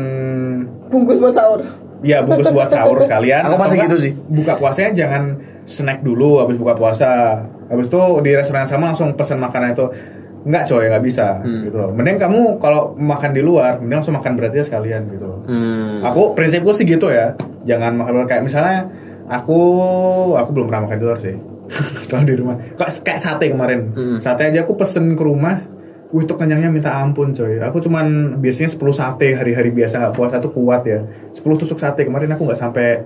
Bungkus 0.85 1.17
buat 1.17 1.31
sahur. 1.31 1.63
ya 2.01 2.19
bungkus 2.19 2.51
buat 2.51 2.67
sahur 2.67 2.99
sekalian 3.07 3.41
Aku 3.41 3.55
pasti 3.55 3.75
enggak, 3.75 3.87
gitu 3.87 3.97
sih. 4.01 4.11
buka 4.13 4.53
puasanya 4.53 4.91
jangan 4.93 5.23
snack 5.63 6.03
dulu 6.03 6.37
habis 6.37 6.55
buka 6.55 6.75
puasa 6.75 7.39
habis 7.65 7.87
itu 7.87 7.95
di 8.19 8.31
restoran 8.33 8.61
yang 8.61 8.69
sama 8.69 8.91
langsung 8.91 9.15
pesan 9.15 9.39
makanan 9.39 9.71
itu 9.71 9.87
Enggak 10.43 10.67
coy, 10.67 10.83
nggak 10.83 10.99
bisa 11.01 11.39
Hmm. 11.39 11.63
gitu 11.63 11.79
loh. 11.79 11.95
Mending 11.95 12.19
kamu 12.19 12.59
kalau 12.59 12.91
makan 12.93 13.31
di 13.31 13.39
luar, 13.39 13.79
mending 13.79 14.03
langsung 14.03 14.11
makan 14.11 14.35
beratnya 14.35 14.59
sekalian 14.59 15.07
gitu 15.07 15.23
loh. 15.23 15.39
Hmm. 15.47 16.03
Aku 16.03 16.35
prinsipku 16.35 16.75
sih 16.75 16.83
gitu 16.83 17.07
ya. 17.07 17.39
Jangan 17.63 17.95
makan 17.95 18.27
kayak 18.27 18.43
misalnya 18.43 18.91
aku 19.23 19.55
aku 20.35 20.49
belum 20.51 20.67
pernah 20.67 20.83
makan 20.83 20.97
di 20.97 21.05
luar 21.07 21.19
sih. 21.23 21.39
Selalu 22.10 22.25
di 22.25 22.36
rumah. 22.39 22.55
Kayak 22.75 22.91
kayak 23.03 23.20
sate 23.22 23.46
kemarin. 23.51 23.93
Mm. 23.93 24.17
Sate 24.20 24.50
aja 24.50 24.63
aku 24.63 24.75
pesen 24.75 25.13
ke 25.15 25.24
rumah. 25.24 25.64
Wih 26.14 26.29
itu 26.29 26.37
kenyangnya 26.37 26.70
minta 26.70 26.94
ampun 27.01 27.33
coy. 27.33 27.57
Aku 27.57 27.81
cuman 27.81 28.37
biasanya 28.37 28.70
10 28.70 28.77
sate 28.94 29.33
hari-hari 29.33 29.74
biasa 29.74 29.98
nggak 29.98 30.14
puasa 30.14 30.37
tuh 30.37 30.53
kuat 30.53 30.85
ya. 30.85 31.01
10 31.33 31.42
tusuk 31.42 31.81
sate 31.81 32.05
kemarin 32.05 32.29
aku 32.37 32.46
nggak 32.46 32.59
sampai 32.59 33.01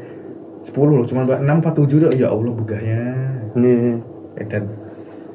10 0.68 0.76
loh, 0.76 1.08
cuman 1.08 1.24
6 1.40 1.48
4 1.48 1.88
7 1.88 2.04
doh. 2.04 2.12
Ya 2.12 2.28
Allah 2.28 2.52
begahnya. 2.52 3.02
Iya. 3.56 4.04
Edan. 4.38 4.87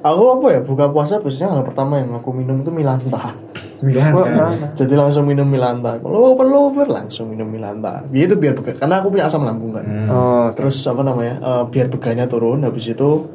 Aku 0.03 0.23
apa 0.33 0.47
ya 0.51 0.61
buka 0.61 0.87
puasa 0.89 1.17
biasanya 1.17 1.49
hal 1.53 1.63
pertama 1.63 1.97
yang 1.97 2.11
aku 2.13 2.31
minum 2.31 2.59
itu 2.59 2.71
milanta 2.71 3.39
Milan. 3.81 4.15
Milanta. 4.15 4.71
jadi 4.75 4.95
langsung 4.95 5.25
minum 5.25 5.43
milanta 5.45 5.99
kalau 5.99 6.35
perlu 6.35 6.71
langsung 6.85 7.27
minum 7.29 7.47
milanta 7.47 8.07
Ya 8.09 8.25
itu 8.25 8.35
biar 8.35 8.53
bega 8.53 8.75
karena 8.77 8.99
aku 8.99 9.11
punya 9.11 9.27
asam 9.27 9.43
lambung 9.43 9.73
kan 9.73 9.83
Hmm. 9.83 10.07
Oh, 10.07 10.47
terus 10.53 10.79
apa 10.85 11.03
namanya 11.03 11.39
eh, 11.39 11.63
biar 11.67 11.87
beganya 11.89 12.27
turun 12.27 12.63
habis 12.63 12.87
itu 12.87 13.27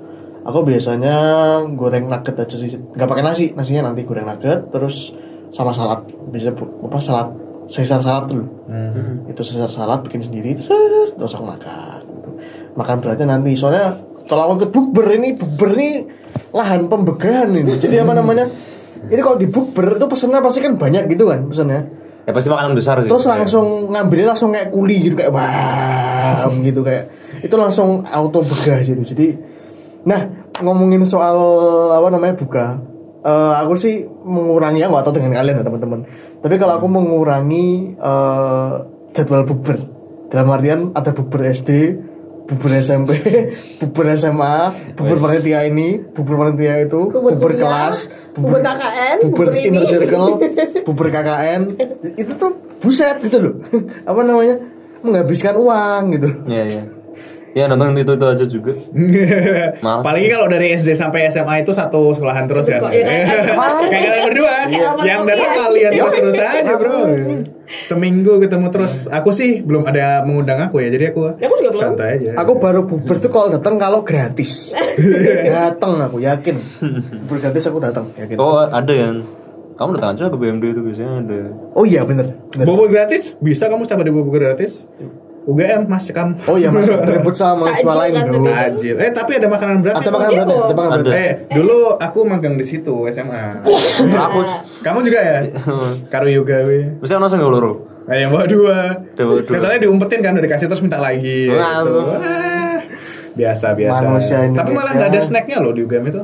aku 0.42 0.60
biasanya 0.64 1.16
goreng 1.70 2.06
nugget 2.06 2.36
aja 2.38 2.56
sih 2.56 2.72
nggak 2.72 3.04
pakai 3.06 3.20
nasi 3.22 3.46
nasinya 3.52 3.88
nanti 3.88 4.04
goreng 4.04 4.24
nugget 4.24 4.68
terus 4.68 5.12
sama 5.50 5.72
salad 5.72 6.04
bisa 6.28 6.52
bu- 6.52 6.84
apa 6.84 7.00
salad 7.00 7.28
sesar 7.68 8.00
salad 8.00 8.28
dulu 8.28 8.46
Hmm. 8.66 9.28
itu 9.28 9.42
sesar 9.42 9.68
salad 9.68 10.00
bikin 10.02 10.20
sendiri 10.22 10.56
terus 11.14 11.32
aku 11.32 11.44
makan 11.44 12.00
gitu. 12.06 12.30
makan 12.74 12.96
beratnya 13.00 13.28
nanti 13.30 13.52
soalnya 13.54 14.00
kalau 14.24 14.48
aku 14.50 14.54
ikut 14.58 14.72
bukber 14.72 15.08
ini 15.14 15.36
bukber 15.36 15.72
ini 15.74 15.90
lahan 16.58 16.90
pembegahan 16.90 17.54
ini. 17.54 17.78
Jadi 17.78 18.02
apa 18.02 18.18
namanya? 18.18 18.50
Ini 19.08 19.22
kalau 19.22 19.38
di 19.38 19.46
bukber 19.46 20.02
itu 20.02 20.06
pesennya 20.10 20.42
pasti 20.42 20.60
kan 20.60 20.74
banyak 20.76 21.06
gitu 21.14 21.30
kan 21.30 21.46
pesennya 21.46 21.86
ya 22.28 22.36
pasti 22.36 22.52
makanan 22.52 22.76
besar 22.76 23.00
sih. 23.00 23.08
terus 23.08 23.24
langsung 23.24 23.88
ngambilnya 23.88 24.36
langsung 24.36 24.52
kayak 24.52 24.68
kuli 24.76 25.00
gitu 25.00 25.16
kayak 25.16 25.32
wah 25.32 26.44
gitu 26.60 26.84
kayak 26.84 27.08
itu 27.40 27.56
langsung 27.56 28.04
auto 28.04 28.44
begah 28.44 28.84
gitu 28.84 29.00
jadi 29.16 29.40
nah 30.04 30.28
ngomongin 30.60 31.08
soal 31.08 31.40
apa 31.96 32.12
namanya 32.12 32.36
buka 32.36 32.84
eh, 33.24 33.54
aku 33.64 33.74
sih 33.80 34.04
mengurangi 34.08 34.84
ya 34.84 34.92
nggak 34.92 35.04
tahu 35.08 35.16
dengan 35.20 35.36
kalian 35.36 35.60
ya 35.62 35.64
teman-teman. 35.66 36.00
Tapi 36.40 36.56
kalau 36.62 36.74
aku 36.80 36.88
mengurangi 36.88 37.98
eh, 37.98 38.72
jadwal 39.12 39.44
bukber. 39.44 39.78
Dalam 40.28 40.48
artian 40.52 40.92
ada 40.92 41.12
bukber 41.16 41.48
SD 41.52 41.72
bubur 42.48 42.72
SMP, 42.80 43.12
bubur 43.84 44.08
SMA, 44.16 44.58
bubur 44.96 45.18
panitia 45.20 45.68
ini, 45.68 46.00
bubur 46.00 46.40
panitia 46.40 46.88
itu, 46.88 47.12
Bubur 47.12 47.52
kelas, 47.54 48.08
bubur 48.34 48.64
KKN, 48.64 49.18
bubur 49.28 49.48
inner 49.52 49.84
circle, 49.84 50.40
bubur 50.88 51.08
KKN, 51.12 51.62
itu 52.16 52.34
tuh 52.40 52.56
buset 52.80 53.20
gitu 53.20 53.38
loh, 53.44 53.54
apa 54.10 54.20
namanya 54.24 54.56
menghabiskan 55.04 55.60
uang 55.60 56.16
gitu. 56.16 56.30
Iya, 56.48 56.64
iya. 56.72 56.84
Ya 57.52 57.66
nonton 57.66 57.96
itu 57.96 58.12
itu 58.12 58.26
aja 58.26 58.46
juga. 58.46 58.74
Maaf. 59.86 60.02
Apalagi 60.02 60.28
kalau 60.28 60.46
dari 60.46 60.72
SD 60.72 60.94
sampai 60.94 61.26
SMA 61.28 61.62
itu 61.62 61.72
satu 61.72 62.12
sekolahan 62.12 62.46
terus 62.46 62.66
kan. 62.66 62.88
Ya 62.88 63.02
kayak- 63.04 63.28
kalian 63.90 64.24
berdua. 64.26 64.54
Kayak 64.66 64.94
yang 65.02 65.24
datang 65.24 65.52
kalian 65.58 65.92
terus 65.94 66.14
terus 66.14 66.36
aja, 66.36 66.74
Bro. 66.76 66.98
Seminggu 67.68 68.40
ketemu 68.40 68.68
terus. 68.70 69.10
Aku 69.10 69.30
sih 69.30 69.60
belum 69.60 69.84
ada 69.86 70.24
mengundang 70.24 70.56
aku 70.62 70.80
ya, 70.80 70.88
jadi 70.88 71.12
aku, 71.12 71.36
Ya, 71.36 71.46
aku 71.46 71.56
juga 71.58 71.72
belum. 71.72 71.82
santai 71.84 72.10
aja. 72.16 72.32
Aku 72.38 72.56
baru 72.56 72.84
bubur 72.84 73.18
tuh 73.18 73.28
kalau 73.28 73.50
datang 73.50 73.76
kalau 73.76 74.02
gratis, 74.02 74.72
datang 75.50 76.00
aku 76.00 76.18
yakin, 76.18 76.56
bubur 77.22 77.38
gratis 77.40 77.64
aku 77.66 77.78
datang 77.78 78.08
yakin. 78.16 78.38
Oh 78.38 78.62
ada 78.62 78.88
yang 78.88 79.20
kamu 79.76 79.94
datang 79.94 80.10
aja 80.12 80.24
ke 80.28 80.38
BMD 80.38 80.64
itu 80.70 80.82
biasanya 80.82 81.14
ada. 81.22 81.40
Oh 81.74 81.84
iya 81.84 82.02
bener, 82.02 82.40
bener. 82.50 82.64
Bubur 82.64 82.88
gratis? 82.88 83.36
Bisa 83.38 83.68
kamu 83.68 83.84
setiap 83.84 84.00
ada 84.00 84.12
bubur 84.12 84.32
gratis? 84.34 84.88
UGM 85.48 85.88
mas 85.88 86.04
kamu. 86.06 86.36
Oh 86.44 86.54
iya 86.54 86.68
mas, 86.68 86.84
berebut 86.86 87.32
sama 87.32 87.56
mahasiswa 87.66 87.94
lain 87.98 88.12
kan 88.14 88.26
itu. 88.28 88.40
Tajil. 88.46 88.96
Eh 88.98 89.10
tapi 89.10 89.32
ada 89.34 89.48
makanan 89.48 89.80
berat. 89.80 89.96
Ada 89.96 90.10
makanan 90.10 90.32
berat 90.34 90.48
ya? 90.48 90.58
Ada 90.60 90.76
makanan 90.76 91.00
berat. 91.02 91.16
Eh, 91.16 91.32
dulu 91.50 91.78
aku 91.96 92.20
magang 92.22 92.54
di 92.54 92.66
situ 92.66 92.96
SMA. 93.08 93.64
Aku 94.04 94.40
Kamu 94.78 95.00
juga 95.02 95.20
ya? 95.20 95.38
Karo 96.14 96.28
yoga 96.28 96.58
we. 96.62 96.92
mesti 96.98 97.14
langsung 97.14 97.40
nggak 97.40 97.48
loro. 97.50 97.74
Nah, 98.04 98.16
yang 98.16 98.30
bawa 98.30 98.44
dua. 98.46 98.78
Bawa 99.14 99.40
dua. 99.40 99.48
Biasanya 99.50 99.80
diumpetin 99.82 100.20
kan 100.20 100.32
udah 100.32 100.44
dikasih 100.44 100.66
terus 100.66 100.80
minta 100.80 100.96
lagi. 100.98 101.48
Langsung. 101.48 102.08
Gitu. 102.08 102.28
Biasa 103.36 103.68
biasa. 103.72 104.04
Manusia 104.04 104.38
Tapi 104.38 104.48
Indonesia. 104.50 104.74
malah 104.74 104.92
nggak 104.94 105.10
ada 105.10 105.20
snacknya 105.22 105.58
loh 105.60 105.72
di 105.72 105.82
UGM 105.82 106.06
itu. 106.08 106.22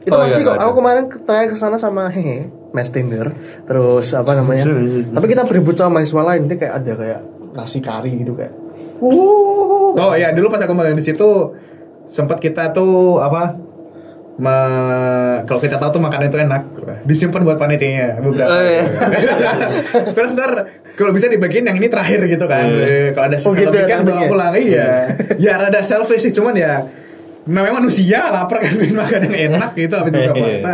Itu 0.00 0.10
Oh, 0.10 0.18
masih 0.18 0.40
iya, 0.40 0.46
kok. 0.46 0.54
ada. 0.54 0.62
Aku 0.64 0.72
kemarin 0.74 1.04
ke- 1.06 1.20
terakhir 1.20 1.48
ke 1.50 1.56
sana 1.56 1.76
sama 1.76 2.08
hehe, 2.08 2.48
Mas 2.70 2.88
Tinder. 2.88 3.36
Terus 3.62 4.10
apa 4.10 4.32
namanya? 4.32 4.64
Iya, 4.64 4.74
iya, 4.76 4.98
iya. 4.98 5.12
Tapi 5.12 5.26
kita 5.28 5.42
berebut 5.44 5.74
sama 5.74 5.98
mahasiswa 5.98 6.22
lain. 6.24 6.42
Dia 6.46 6.56
kayak 6.56 6.74
ada 6.76 6.92
kayak 6.96 7.20
nasi 7.52 7.78
kari 7.78 8.18
gitu 8.18 8.32
kayak. 8.32 8.54
Wuh. 8.98 9.92
Oh 9.92 10.12
ya 10.12 10.30
dulu 10.30 10.48
pas 10.48 10.58
aku 10.58 10.70
magang 10.70 10.94
di 10.94 11.02
situ 11.02 11.54
sempat 12.04 12.38
kita 12.38 12.70
tuh 12.70 13.18
apa? 13.18 13.70
me- 14.40 15.44
kalau 15.44 15.60
kita 15.60 15.76
tahu 15.76 15.90
tuh 15.90 16.02
makanan 16.02 16.26
itu 16.26 16.38
enak 16.38 16.62
disimpan 17.04 17.44
buat 17.44 17.60
panitianya 17.60 18.16
beberapa 18.18 18.48
Oh, 18.48 18.62
iya. 18.62 18.82
terus 20.16 20.32
ntar 20.32 20.64
kalau 20.94 21.12
bisa 21.12 21.28
dibagiin 21.28 21.60
yang 21.62 21.76
ini 21.76 21.86
terakhir 21.86 22.24
gitu 22.24 22.44
kan 22.44 22.64
Eh, 22.64 23.12
kalau 23.12 23.28
ada 23.28 23.36
Oh, 23.36 23.42
sisa 23.46 23.58
gitu 23.58 23.68
lebih 23.68 23.84
ya, 23.84 23.88
kan 23.90 24.00
bawa 24.02 24.22
pulang 24.24 24.52
iya 24.56 24.88
ya 25.36 25.52
rada 25.58 25.80
selfish 25.80 26.24
sih 26.24 26.32
cuman 26.32 26.56
ya 26.56 26.88
namanya 27.44 27.74
manusia 27.76 28.32
lapar 28.32 28.60
kan 28.60 28.72
pengen 28.74 28.96
makan 28.96 29.20
yang 29.28 29.36
enak 29.52 29.70
gitu 29.74 29.94
habis 29.94 30.08
buka 30.10 30.24
Iya. 30.24 30.32
puasa 30.34 30.72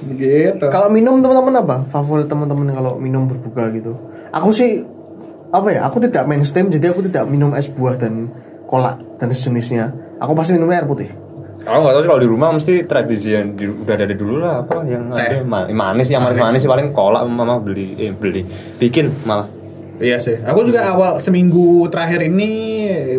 Gitu. 0.00 0.64
Kalau 0.64 0.88
minum 0.88 1.20
teman-teman 1.20 1.60
apa? 1.60 1.76
Favorit 1.86 2.24
teman-teman 2.24 2.72
kalau 2.72 2.96
minum 2.96 3.28
berbuka 3.28 3.68
gitu? 3.68 4.00
Aku 4.32 4.48
sih 4.48 4.80
apa 5.50 5.68
ya? 5.68 5.80
Aku 5.84 5.98
tidak 5.98 6.24
mainstream 6.24 6.66
jadi 6.66 6.90
aku 6.90 7.02
tidak 7.02 7.26
minum 7.26 7.52
es 7.52 7.66
buah 7.66 7.94
dan 7.94 8.30
kolak 8.64 8.98
dan 9.16 9.30
sejenisnya. 9.30 9.90
Aku 10.16 10.32
pasti 10.32 10.52
minum 10.52 10.68
air 10.68 10.84
putih. 10.84 11.10
Aku 11.60 11.78
nggak 11.78 11.92
tahu 11.92 12.00
sih 12.00 12.08
kalau 12.08 12.22
di 12.22 12.28
rumah 12.28 12.48
mesti 12.50 12.74
tradisi 12.82 13.28
yang 13.30 13.52
di- 13.52 13.68
udah 13.68 13.92
dari 13.94 14.14
dulu 14.14 14.38
lah 14.38 14.64
apa 14.64 14.80
yang 14.82 15.12
Teh. 15.12 15.28
ada 15.28 15.36
ma- 15.42 15.68
manis 15.68 16.08
yang 16.08 16.22
Manis. 16.22 16.40
manis 16.40 16.60
sih 16.60 16.70
paling 16.70 16.88
kolak 16.90 17.20
mama 17.22 17.58
beli 17.58 18.00
eh 18.00 18.10
beli 18.10 18.48
bikin 18.76 19.12
malah 19.22 19.44
Iya 20.00 20.16
sih. 20.16 20.32
Aku 20.40 20.64
juga 20.64 20.88
awal 20.88 21.20
seminggu 21.20 21.84
terakhir 21.92 22.24
ini 22.24 22.48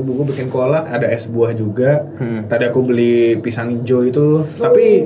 ibuku 0.01 0.33
bikin 0.33 0.49
kolak, 0.49 0.89
ada 0.89 1.05
es 1.05 1.29
buah 1.29 1.53
juga. 1.53 2.09
Hmm. 2.17 2.49
Tadi 2.49 2.65
aku 2.65 2.81
beli 2.81 3.37
pisang 3.37 3.69
hijau 3.71 4.01
itu. 4.01 4.27
Tapi 4.57 5.05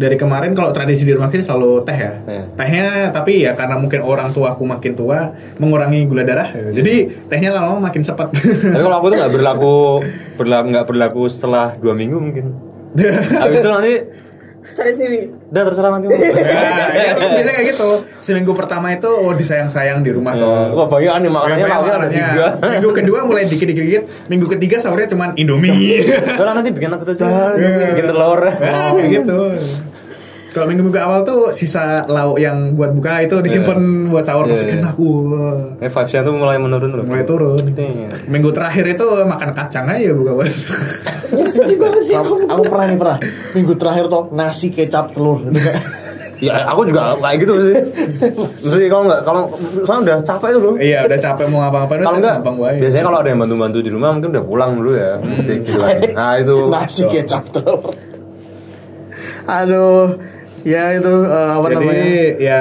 dari 0.00 0.16
kemarin 0.16 0.56
kalau 0.56 0.72
tradisi 0.72 1.04
di 1.04 1.12
rumah 1.12 1.28
kita 1.28 1.44
selalu 1.44 1.84
teh 1.84 1.92
ya. 1.92 2.12
Iya. 2.24 2.42
Tehnya 2.56 2.84
tapi 3.12 3.44
ya 3.44 3.52
karena 3.52 3.76
mungkin 3.76 4.00
orang 4.00 4.32
tua 4.32 4.56
aku 4.56 4.64
makin 4.64 4.96
tua 4.96 5.36
mengurangi 5.60 6.08
gula 6.08 6.24
darah. 6.24 6.48
Jadi 6.48 7.28
tehnya 7.28 7.52
lama-lama 7.52 7.92
makin 7.92 8.00
sepet. 8.00 8.32
tapi 8.32 8.80
kalau 8.80 8.96
aku 8.96 9.12
tuh 9.12 9.16
nggak 9.20 9.32
berlaku 9.32 9.76
berlaku 10.40 10.64
nggak 10.72 10.86
berlaku 10.88 11.22
setelah 11.28 11.76
dua 11.76 11.92
minggu 11.92 12.16
mungkin 12.16 12.56
habis 13.44 13.60
itu 13.60 13.68
nanti 13.68 13.94
Cari 14.70 14.92
sendiri. 14.92 15.26
udah 15.50 15.62
terserah 15.66 15.90
nanti 15.90 16.06
Ya, 16.14 17.16
ya, 17.16 17.26
biasanya 17.32 17.54
kayak 17.58 17.68
gitu. 17.74 17.90
Seminggu 18.20 18.52
pertama 18.54 18.92
itu 18.92 19.08
oh 19.08 19.32
disayang-sayang 19.32 20.04
di 20.04 20.12
rumah 20.12 20.36
tuh. 20.36 20.46
wah 20.76 20.86
banyak 20.86 21.26
nih 21.26 21.30
makanannya 21.32 21.66
makanannya. 21.66 22.12
tiga 22.12 22.46
Minggu 22.68 22.90
kedua 22.92 23.18
mulai 23.24 23.48
dikit-dikit. 23.48 24.28
Minggu 24.28 24.46
ketiga 24.46 24.76
sahurnya 24.78 25.08
cuman 25.08 25.32
Indomie. 25.34 26.04
Udah 26.36 26.54
nanti 26.54 26.70
bikin 26.70 26.92
aku 26.92 27.02
aja 27.08 27.56
Iya. 27.56 27.88
bikin 27.90 28.06
telur 28.06 28.40
Ya, 28.46 28.94
kayak 28.94 29.08
gitu. 29.10 29.38
Kalau 30.50 30.66
minggu-minggu 30.66 30.98
awal 30.98 31.22
tuh 31.22 31.54
sisa 31.54 32.02
lauk 32.10 32.34
yang 32.34 32.74
buat 32.74 32.90
buka 32.90 33.22
itu 33.22 33.38
disimpan 33.38 34.10
buat 34.10 34.26
sahur 34.26 34.50
Iya, 34.50 34.52
masih 34.58 34.66
iya. 34.66 34.76
enak. 34.82 34.94
Wah. 34.98 35.78
eh 35.78 35.90
vibesnya 35.90 36.20
tuh 36.26 36.32
mulai 36.34 36.58
menurun 36.58 36.90
loh 36.90 37.04
Mulai 37.06 37.22
turun. 37.22 37.62
Iya. 37.70 38.10
Minggu 38.26 38.50
terakhir 38.50 38.84
itu 38.90 39.06
makan 39.22 39.50
kacang 39.54 39.86
aja 39.86 40.10
buka 40.10 40.32
bos. 40.34 40.56
Ya 41.30 41.46
sedih 41.46 41.78
banget 41.78 42.02
sih. 42.10 42.16
Aku, 42.18 42.34
aku 42.50 42.62
pernah 42.66 42.84
nih 42.90 42.98
pernah 42.98 43.18
minggu 43.54 43.74
terakhir 43.78 44.04
tuh 44.10 44.22
nasi 44.34 44.74
kecap 44.74 45.14
telur 45.14 45.38
itu 45.46 45.54
kayak 45.54 45.82
ya 46.40 46.64
aku 46.72 46.88
juga 46.88 47.20
kayak 47.20 47.36
gitu 47.44 47.54
sih 47.60 47.76
Mesti 48.40 48.88
kalau 48.88 49.04
nggak 49.12 49.20
kalau 49.28 49.42
soalnya 49.84 50.02
udah 50.08 50.16
capek 50.24 50.48
tuh 50.56 50.60
loh 50.64 50.74
iya 50.80 51.04
udah 51.04 51.18
capek 51.20 51.44
mau 51.52 51.60
ngapa-ngapain 51.60 52.00
kalau 52.00 52.16
enggak 52.16 52.36
wae. 52.56 52.80
biasanya 52.80 53.04
kalau 53.12 53.18
ada 53.20 53.28
yang 53.28 53.40
bantu-bantu 53.44 53.78
di 53.84 53.90
rumah 53.92 54.08
mungkin 54.16 54.30
udah 54.32 54.44
pulang 54.48 54.70
dulu 54.80 54.90
ya 54.96 55.20
gitu 55.44 55.76
kan. 55.76 55.96
nah 56.16 56.32
itu 56.40 56.54
nasi 56.72 57.02
kecap 57.06 57.44
telur. 57.52 57.92
Aduh, 59.44 60.16
ya 60.62 60.82
itu 60.94 61.14
eh, 61.24 61.50
apa 61.56 61.66
Jadi 61.66 61.76
namanya? 61.76 62.06
ya 62.38 62.60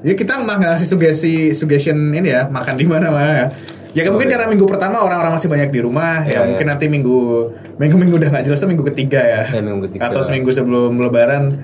ya 0.00 0.12
kita 0.16 0.40
mah 0.40 0.56
ngasih 0.58 0.86
sugesti 0.88 1.34
suggestion 1.52 2.10
ini 2.10 2.32
ya 2.32 2.48
makan 2.48 2.74
di 2.74 2.86
mana 2.88 3.08
mana 3.12 3.32
ya. 3.32 3.46
Ya 3.90 4.06
kan 4.06 4.14
mungkin 4.14 4.30
karena 4.30 4.46
minggu 4.46 4.70
pertama 4.70 5.02
orang-orang 5.02 5.34
masih 5.34 5.50
banyak 5.50 5.74
di 5.74 5.82
rumah 5.82 6.22
ya 6.22 6.46
Iya, 6.46 6.54
mungkin 6.54 6.62
iya. 6.62 6.72
nanti 6.78 6.86
minggu 6.86 7.18
minggu 7.74 7.96
minggu 7.98 8.14
udah 8.22 8.28
nggak 8.30 8.44
jelas 8.46 8.62
tuh 8.62 8.70
minggu 8.70 8.86
ketiga 8.94 9.18
ya. 9.18 9.42
Ya, 9.50 9.58
minggu 9.58 9.90
ketiga. 9.90 10.06
Atau 10.06 10.22
seminggu 10.22 10.54
sebelum 10.54 10.94
lebaran 10.94 11.58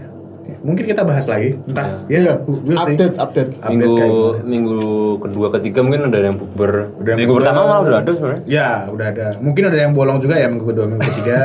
mungkin 0.58 0.84
kita 0.84 1.02
bahas 1.02 1.26
lagi 1.26 1.54
entah 1.62 2.02
ya 2.06 2.38
we'll 2.42 2.74
see. 2.76 2.94
Update, 2.94 3.14
update. 3.16 3.50
Update 3.56 3.70
minggu 3.72 3.92
kayak 3.92 4.10
gimana. 4.10 4.42
minggu 4.44 4.80
kedua 5.20 5.48
ketiga 5.54 5.78
mungkin 5.80 6.02
ada 6.06 6.18
yang 6.20 6.34
bukber 6.34 6.72
Udah 6.96 7.12
minggu 7.14 7.30
bukber. 7.30 7.42
pertama 7.42 7.60
malah 7.62 7.80
udah 7.82 7.98
ada 7.98 8.10
sebenarnya 8.12 8.42
Ya, 8.46 8.68
udah 8.86 9.06
ada. 9.08 9.26
Mungkin 9.38 9.62
ada 9.64 9.78
yang 9.78 9.92
bolong 9.92 10.18
juga 10.18 10.34
ya 10.34 10.46
minggu 10.46 10.64
kedua, 10.64 10.84
minggu 10.86 11.02
ketiga. 11.04 11.38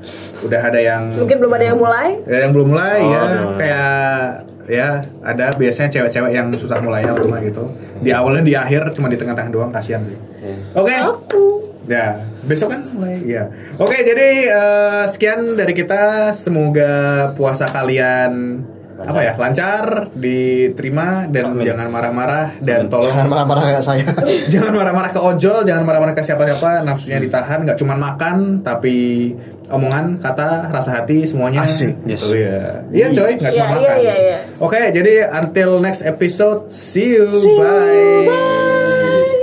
udah 0.46 0.60
ada 0.60 0.78
yang 0.78 1.02
Mungkin 1.14 1.36
belum 1.36 1.52
ada 1.52 1.64
yang 1.66 1.78
mulai. 1.78 2.08
ada 2.20 2.38
yang 2.38 2.52
belum 2.52 2.68
mulai 2.68 2.98
Oh, 3.00 3.10
ya. 3.10 3.22
Kayak 3.56 3.90
ya 4.66 4.88
ada 5.20 5.46
biasanya 5.52 5.88
cewek-cewek 5.90 6.30
yang 6.30 6.46
susah 6.52 6.78
mulainya 6.78 7.10
rumah 7.12 7.38
gitu. 7.40 7.64
Di 7.98 8.10
awalnya 8.10 8.42
di 8.42 8.54
akhir 8.54 8.90
cuma 8.92 9.06
di 9.06 9.16
tengah-tengah 9.16 9.50
doang 9.50 9.70
kasihan 9.70 10.02
sih. 10.02 10.18
Iya. 10.40 10.56
Oke. 10.74 10.94
Aku. 10.96 11.42
Ya, 11.90 12.22
besok 12.46 12.70
kan 12.70 12.86
mulai 12.94 13.18
ya. 13.26 13.50
Oke, 13.74 13.98
jadi 14.00 14.28
eh, 14.46 15.04
sekian 15.10 15.58
dari 15.58 15.74
kita. 15.74 16.30
Semoga 16.32 16.92
puasa 17.34 17.66
kalian 17.66 18.62
apa 19.00 19.16
ya 19.24 19.32
lancar, 19.32 20.12
diterima 20.12 21.24
dan 21.26 21.56
Amin. 21.56 21.64
jangan 21.64 21.88
marah-marah 21.88 22.60
dan 22.60 22.84
tolong 22.92 23.08
Jangan 23.08 23.26
marah-marah 23.26 23.62
kayak 23.64 23.80
saya. 23.80 24.04
jangan 24.52 24.76
marah-marah 24.76 25.10
ke 25.10 25.16
ojol, 25.18 25.64
jangan 25.64 25.88
marah-marah 25.88 26.12
ke 26.12 26.20
siapa-siapa, 26.20 26.84
nafsunya 26.84 27.16
ditahan, 27.16 27.64
nggak 27.64 27.80
cuma 27.80 27.96
makan, 27.96 28.60
tapi 28.60 29.32
omongan, 29.72 30.20
kata, 30.20 30.68
rasa 30.68 31.00
hati 31.00 31.24
semuanya. 31.24 31.64
Asik. 31.64 31.96
Yes. 32.04 32.20
Oh 32.22 32.36
iya. 32.36 32.84
Iya 32.92 33.06
coy, 33.10 33.32
nggak 33.40 33.52
cuma 33.56 33.64
Iya, 33.64 33.72
makan. 33.72 33.80
iya, 33.80 33.94
iya, 33.96 34.14
iya. 34.20 34.38
Oke, 34.60 34.80
jadi 34.92 35.14
until 35.32 35.80
next 35.80 36.04
episode, 36.04 36.68
see 36.68 37.16
you, 37.16 37.24
bye. 37.56 38.49